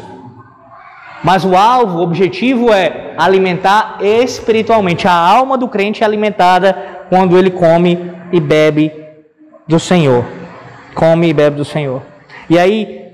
[1.23, 5.07] Mas o alvo, o objetivo é alimentar espiritualmente.
[5.07, 8.91] A alma do crente é alimentada quando ele come e bebe
[9.65, 10.25] do Senhor.
[10.93, 12.01] Come e bebe do Senhor.
[12.49, 13.09] E aí,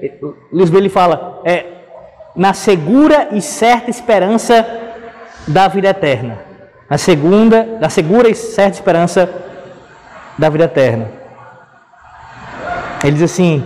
[0.52, 1.79] Lisboa fala, é,
[2.40, 4.66] na segura e certa esperança
[5.46, 6.40] da vida eterna.
[6.90, 9.30] Na segunda, na segura e certa esperança
[10.38, 11.12] da vida eterna.
[13.04, 13.62] Ele diz assim: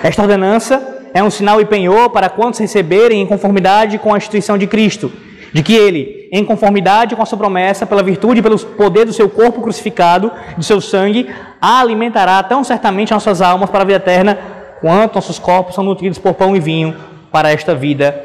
[0.00, 4.56] Esta ordenança é um sinal e penhor para quantos receberem em conformidade com a instituição
[4.56, 5.10] de Cristo,
[5.52, 9.12] de que ele, em conformidade com a sua promessa, pela virtude e pelo poder do
[9.12, 11.28] seu corpo crucificado, de seu sangue,
[11.60, 16.34] alimentará tão certamente nossas almas para a vida eterna, quanto nossos corpos são nutridos por
[16.34, 16.96] pão e vinho
[17.30, 18.24] para esta vida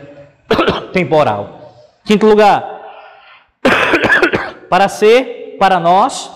[0.94, 1.74] temporal.
[2.06, 2.82] Quinto lugar,
[4.70, 6.32] para ser para nós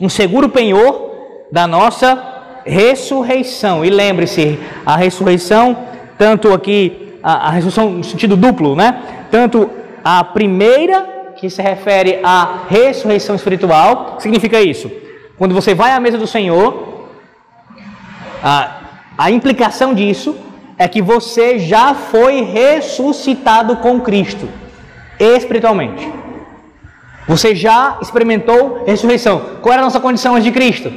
[0.00, 1.10] um seguro penhor
[1.50, 2.32] da nossa
[2.64, 3.84] ressurreição.
[3.84, 5.76] E lembre-se, a ressurreição,
[6.18, 9.26] tanto aqui, a, a ressurreição no sentido duplo, né?
[9.30, 9.70] Tanto
[10.04, 14.88] a primeira, que se refere à ressurreição espiritual, significa isso.
[15.36, 17.08] Quando você vai à mesa do Senhor,
[18.42, 18.81] a,
[19.16, 20.36] a implicação disso
[20.78, 24.48] é que você já foi ressuscitado com Cristo,
[25.18, 26.10] espiritualmente.
[27.28, 29.58] Você já experimentou ressurreição.
[29.60, 30.92] Qual era a nossa condição antes de Cristo?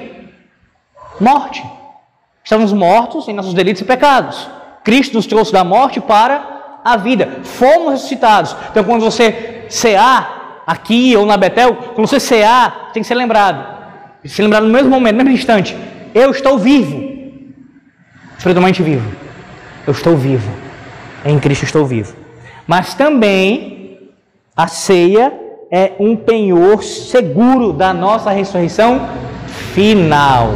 [1.20, 1.64] Morte.
[2.44, 4.50] Estamos mortos em nossos delitos e pecados.
[4.84, 7.40] Cristo nos trouxe da morte para a vida.
[7.44, 8.56] Fomos ressuscitados.
[8.72, 13.64] Então, quando você cear aqui ou na Betel, quando você cear, tem que ser lembrado.
[14.22, 15.78] Tem que ser lembrado no mesmo momento, no mesmo instante.
[16.14, 17.15] Eu estou vivo.
[18.46, 19.12] Espiritualmente vivo.
[19.88, 20.52] Eu estou vivo.
[21.26, 22.16] Em Cristo estou vivo.
[22.68, 23.98] Mas também
[24.56, 25.34] a ceia
[25.72, 29.10] é um penhor seguro da nossa ressurreição
[29.74, 30.54] final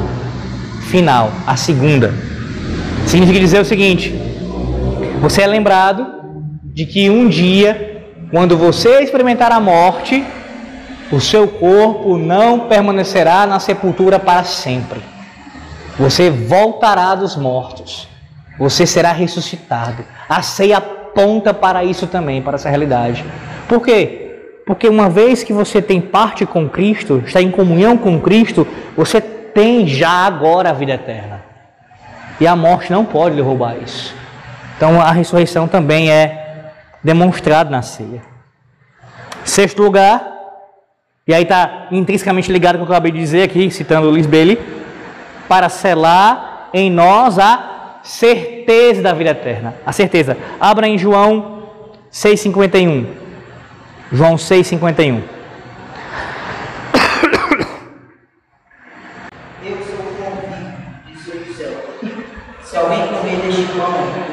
[0.90, 2.14] final, a segunda.
[3.08, 4.14] Significa dizer o seguinte:
[5.20, 6.06] você é lembrado
[6.64, 10.24] de que um dia, quando você experimentar a morte,
[11.12, 15.02] o seu corpo não permanecerá na sepultura para sempre.
[16.00, 18.08] Você voltará dos mortos.
[18.58, 20.04] Você será ressuscitado.
[20.30, 23.26] A ceia aponta para isso também, para essa realidade.
[23.68, 24.62] Por quê?
[24.66, 29.20] Porque uma vez que você tem parte com Cristo, está em comunhão com Cristo, você
[29.20, 31.44] tem já agora a vida eterna.
[32.40, 34.16] E a morte não pode lhe roubar isso.
[34.78, 36.72] Então a ressurreição também é
[37.04, 38.22] demonstrada na ceia.
[39.44, 40.26] Sexto lugar,
[41.28, 44.26] e aí está intrinsecamente ligado com o que eu acabei de dizer aqui, citando Luiz
[44.26, 44.79] Bailey,
[45.50, 49.76] para selar em nós a certeza da vida eterna.
[49.86, 50.38] A certeza.
[50.60, 51.64] Abra em João
[52.10, 53.06] 6,51.
[54.12, 55.22] João 6,51.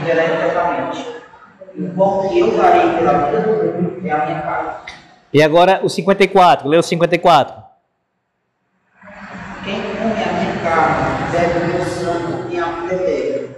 [0.07, 1.07] viverá eternamente.
[1.77, 4.71] Importa eu darei pela vida do mundo é a minha carne.
[5.33, 7.66] E agora o 54, leu o 54.
[11.66, 13.49] Meu sangue, tem a eterna.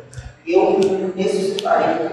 [0.46, 2.08] Eu ressuscitarei.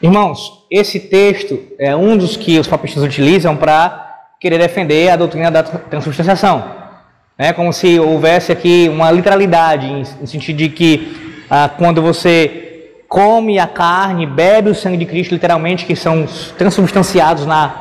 [0.00, 5.50] Irmãos, esse texto é um dos que os papistas utilizam para querer defender a doutrina
[5.50, 6.64] da transubstanciação.
[7.38, 9.86] É como se houvesse aqui uma literalidade,
[10.20, 12.66] no sentido de que ah, quando você
[13.08, 16.26] come a carne, bebe o sangue de Cristo, literalmente, que são
[16.58, 17.74] transubstanciados na,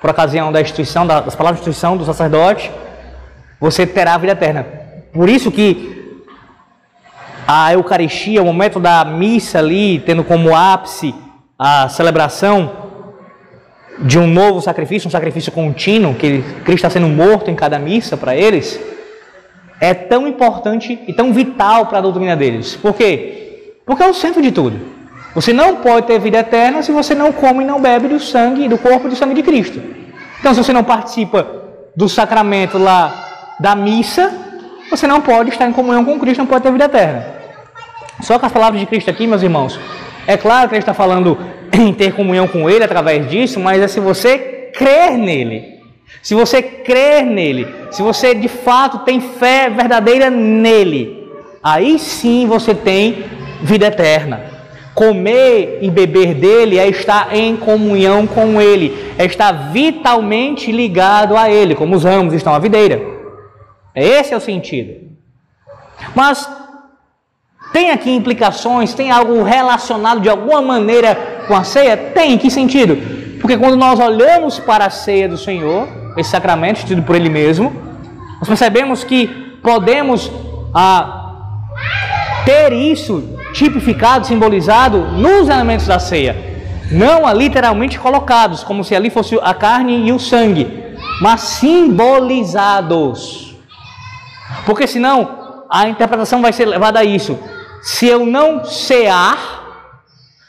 [0.00, 2.70] por ocasião da instituição, das palavras de instituição do sacerdote,
[3.60, 4.66] você terá a vida eterna.
[5.12, 6.00] Por isso que
[7.46, 11.14] a Eucaristia, o momento da missa ali, tendo como ápice
[11.58, 12.70] a celebração
[13.98, 18.16] de um novo sacrifício, um sacrifício contínuo, que Cristo está sendo morto em cada missa
[18.16, 18.80] para eles,
[19.80, 22.76] é tão importante e tão vital para a doutrina deles.
[22.76, 23.74] Por quê?
[23.84, 24.78] Porque é o centro de tudo.
[25.34, 28.68] Você não pode ter vida eterna se você não come e não bebe do sangue,
[28.68, 29.80] do corpo e do sangue de Cristo.
[30.38, 31.46] Então, se você não participa
[31.96, 34.49] do sacramento lá da missa,
[34.90, 37.24] você não pode estar em comunhão com Cristo, não pode ter vida eterna.
[38.20, 39.78] Só que as palavras de Cristo aqui, meus irmãos,
[40.26, 41.38] é claro que ele está falando
[41.72, 45.80] em ter comunhão com Ele através disso, mas é se você crer nele.
[46.22, 51.26] Se você crer nele, se você de fato tem fé verdadeira nele,
[51.62, 53.24] aí sim você tem
[53.62, 54.40] vida eterna.
[54.94, 61.48] Comer e beber dele é estar em comunhão com ele, é estar vitalmente ligado a
[61.48, 63.19] ele, como os ramos estão à videira.
[63.94, 65.10] Esse é o sentido.
[66.14, 66.48] Mas
[67.72, 71.96] tem aqui implicações, tem algo relacionado de alguma maneira com a ceia?
[71.96, 72.96] Tem, em que sentido?
[73.40, 77.72] Porque quando nós olhamos para a ceia do Senhor, esse sacramento instituído por Ele mesmo,
[78.38, 79.26] nós percebemos que
[79.62, 80.30] podemos
[80.74, 81.56] ah,
[82.44, 86.48] ter isso tipificado, simbolizado nos elementos da ceia.
[86.90, 93.49] Não literalmente colocados, como se ali fosse a carne e o sangue, mas simbolizados.
[94.64, 97.38] Porque senão a interpretação vai ser levada a isso.
[97.82, 99.60] Se eu não cear,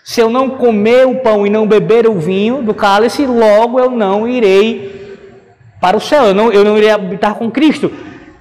[0.04, 3.92] se eu não comer o pão e não beber o vinho do cálice, logo eu
[3.92, 5.18] não irei
[5.80, 7.92] para o céu, eu não, eu não irei habitar com Cristo.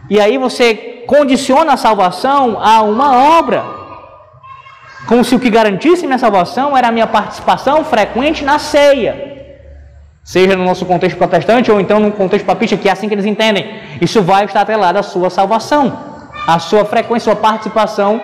[0.08, 3.62] E aí você condiciona a salvação a uma obra.
[5.06, 9.39] Como se o que garantisse minha salvação era a minha participação frequente na ceia.
[10.30, 13.26] Seja no nosso contexto protestante ou então no contexto papista, que é assim que eles
[13.26, 13.80] entendem.
[14.00, 15.98] Isso vai estar atrelado à sua salvação,
[16.46, 18.20] à sua frequência, à sua participação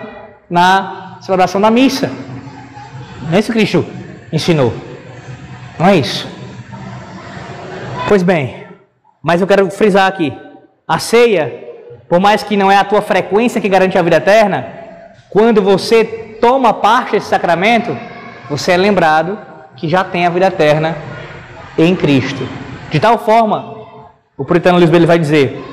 [0.49, 2.09] na celebração da missa.
[3.23, 3.85] Não é isso que Cristo
[4.31, 4.73] ensinou.
[5.77, 6.25] Não é isso.
[8.07, 8.65] Pois bem,
[9.21, 10.31] mas eu quero frisar aqui:
[10.87, 11.53] a ceia,
[12.07, 14.65] por mais que não é a tua frequência que garante a vida eterna,
[15.29, 16.05] quando você
[16.39, 17.97] toma parte desse sacramento,
[18.49, 19.37] você é lembrado
[19.75, 21.16] que já tem a vida eterna
[21.77, 22.47] em Cristo.
[22.89, 23.75] De tal forma,
[24.37, 25.63] o puritano Lisboa vai dizer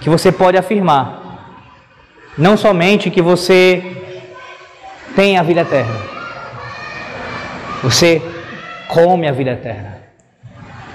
[0.00, 1.18] que você pode afirmar
[2.36, 3.82] não somente que você
[5.16, 5.96] tem a vida eterna,
[7.82, 8.22] você
[8.88, 9.98] come a vida eterna.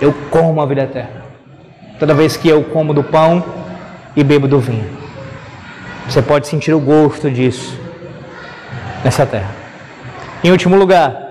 [0.02, 1.24] Eu como a vida eterna.
[2.00, 3.44] Toda vez que eu como do pão
[4.16, 4.90] e bebo do vinho.
[6.10, 7.80] Você pode sentir o gosto disso
[9.04, 9.56] nessa terra.
[10.44, 11.23] Em último lugar,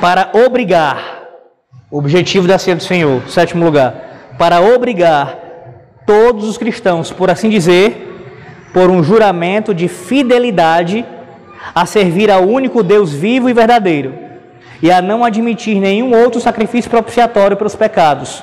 [0.00, 1.22] para obrigar,
[1.90, 5.36] objetivo da ceia do Senhor, sétimo lugar, para obrigar
[6.06, 8.04] todos os cristãos, por assim dizer,
[8.72, 11.04] por um juramento de fidelidade
[11.74, 14.14] a servir ao único Deus vivo e verdadeiro,
[14.80, 18.42] e a não admitir nenhum outro sacrifício propiciatório pelos pecados,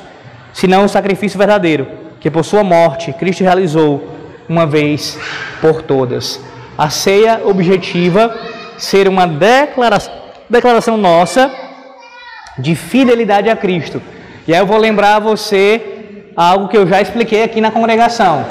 [0.54, 1.88] senão o sacrifício verdadeiro,
[2.20, 4.04] que por sua morte Cristo realizou
[4.48, 5.18] uma vez
[5.62, 6.40] por todas.
[6.78, 8.38] A ceia objetiva
[8.78, 10.14] ser uma declaração,
[10.50, 11.52] declaração nossa
[12.58, 14.02] de fidelidade a Cristo.
[14.48, 18.46] E aí eu vou lembrar a você algo que eu já expliquei aqui na congregação.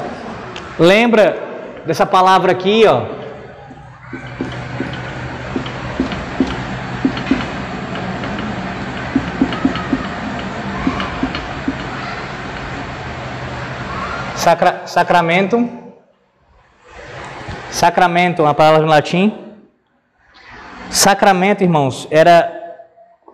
[0.77, 1.37] Lembra
[1.85, 3.03] dessa palavra aqui, ó,
[14.45, 15.67] Sacra, sacramento.
[17.71, 19.44] Sacramento, uma palavra em latim.
[20.95, 22.49] Sacramento, irmãos, era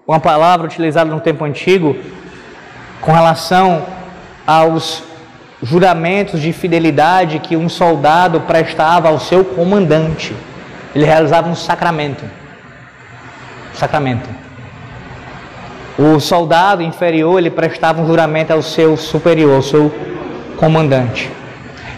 [0.08, 1.96] uma palavra utilizada no tempo antigo
[3.00, 3.86] com relação
[4.48, 5.04] aos
[5.62, 10.36] juramentos de fidelidade que um soldado prestava ao seu comandante.
[10.96, 12.26] Ele realizava um sacramento.
[13.76, 14.28] Sacramento.
[16.00, 19.94] O soldado inferior, ele prestava um juramento ao seu superior, ao seu
[20.58, 21.32] comandante.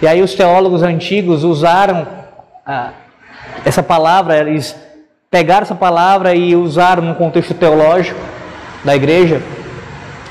[0.01, 2.05] E aí os teólogos antigos usaram
[2.65, 2.91] ah,
[3.63, 4.82] essa palavra, eles
[5.33, 8.19] pegaram essa palavra e usaram no contexto teológico
[8.83, 9.41] da igreja,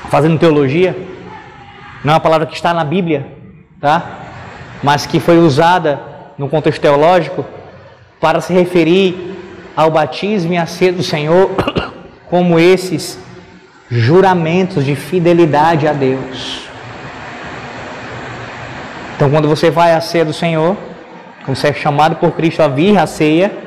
[0.09, 0.95] fazendo teologia.
[2.05, 3.27] Não é uma palavra que está na Bíblia,
[3.81, 4.01] tá?
[4.81, 5.99] Mas que foi usada
[6.37, 7.45] no contexto teológico
[8.21, 9.35] para se referir
[9.75, 11.51] ao batismo e à ceia do Senhor
[12.29, 13.19] como esses
[13.91, 16.61] juramentos de fidelidade a Deus.
[19.17, 20.77] Então, quando você vai à ceia do Senhor,
[21.43, 23.62] quando você é chamado por Cristo a vir à ceia,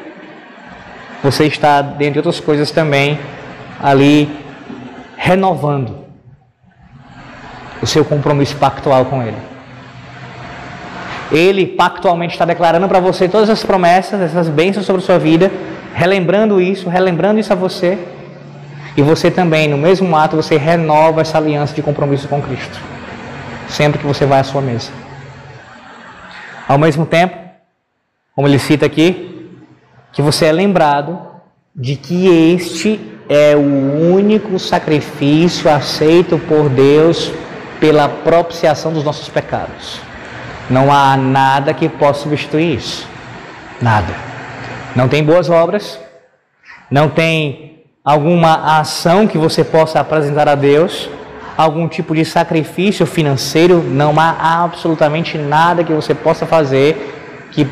[1.26, 3.18] você está, dentre outras coisas também,
[3.82, 4.30] ali
[5.16, 6.06] renovando
[7.82, 9.36] o seu compromisso pactual com Ele.
[11.32, 15.50] Ele pactualmente está declarando para você todas as promessas, essas bênçãos sobre a sua vida,
[15.92, 17.98] relembrando isso, relembrando isso a você.
[18.96, 22.80] E você também, no mesmo ato, você renova essa aliança de compromisso com Cristo.
[23.68, 24.92] Sempre que você vai à sua mesa.
[26.68, 27.36] Ao mesmo tempo,
[28.32, 29.35] como ele cita aqui,
[30.16, 31.18] que você é lembrado
[31.74, 32.98] de que este
[33.28, 37.30] é o único sacrifício aceito por Deus
[37.78, 40.00] pela propiciação dos nossos pecados.
[40.70, 43.06] Não há nada que possa substituir isso.
[43.78, 44.14] Nada.
[44.94, 46.00] Não tem boas obras,
[46.90, 51.10] não tem alguma ação que você possa apresentar a Deus,
[51.58, 57.12] algum tipo de sacrifício financeiro, não há absolutamente nada que você possa fazer
[57.52, 57.66] que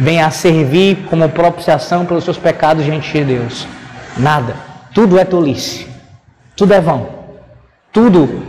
[0.00, 3.68] venha a servir como propiciação pelos seus pecados diante de Deus.
[4.16, 4.56] Nada.
[4.94, 5.86] Tudo é tolice.
[6.56, 7.06] Tudo é vão.
[7.92, 8.42] Tudo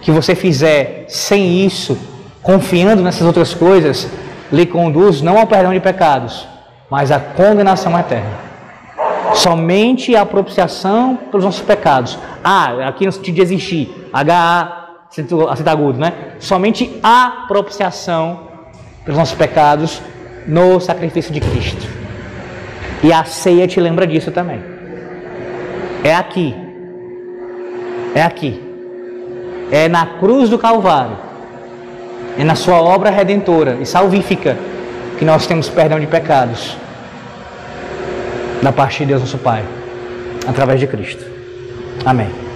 [0.00, 1.98] que você fizer sem isso,
[2.40, 4.08] confiando nessas outras coisas,
[4.52, 6.46] lhe conduz não ao perdão de pecados,
[6.88, 8.52] mas à condenação eterna.
[9.34, 12.16] Somente a propiciação pelos nossos pecados.
[12.44, 14.08] Ah, aqui no sentido de existir.
[14.12, 16.34] H-A, acento agudo, né?
[16.38, 18.40] Somente a propiciação
[19.04, 20.00] pelos nossos pecados
[20.46, 21.86] no sacrifício de Cristo.
[23.02, 24.62] E a ceia te lembra disso também.
[26.04, 26.54] É aqui.
[28.14, 28.60] É aqui.
[29.70, 31.16] É na cruz do Calvário.
[32.38, 34.56] É na sua obra redentora e salvífica
[35.18, 36.76] que nós temos perdão de pecados.
[38.62, 39.64] Da parte de Deus nosso Pai.
[40.46, 41.24] Através de Cristo.
[42.04, 42.51] Amém.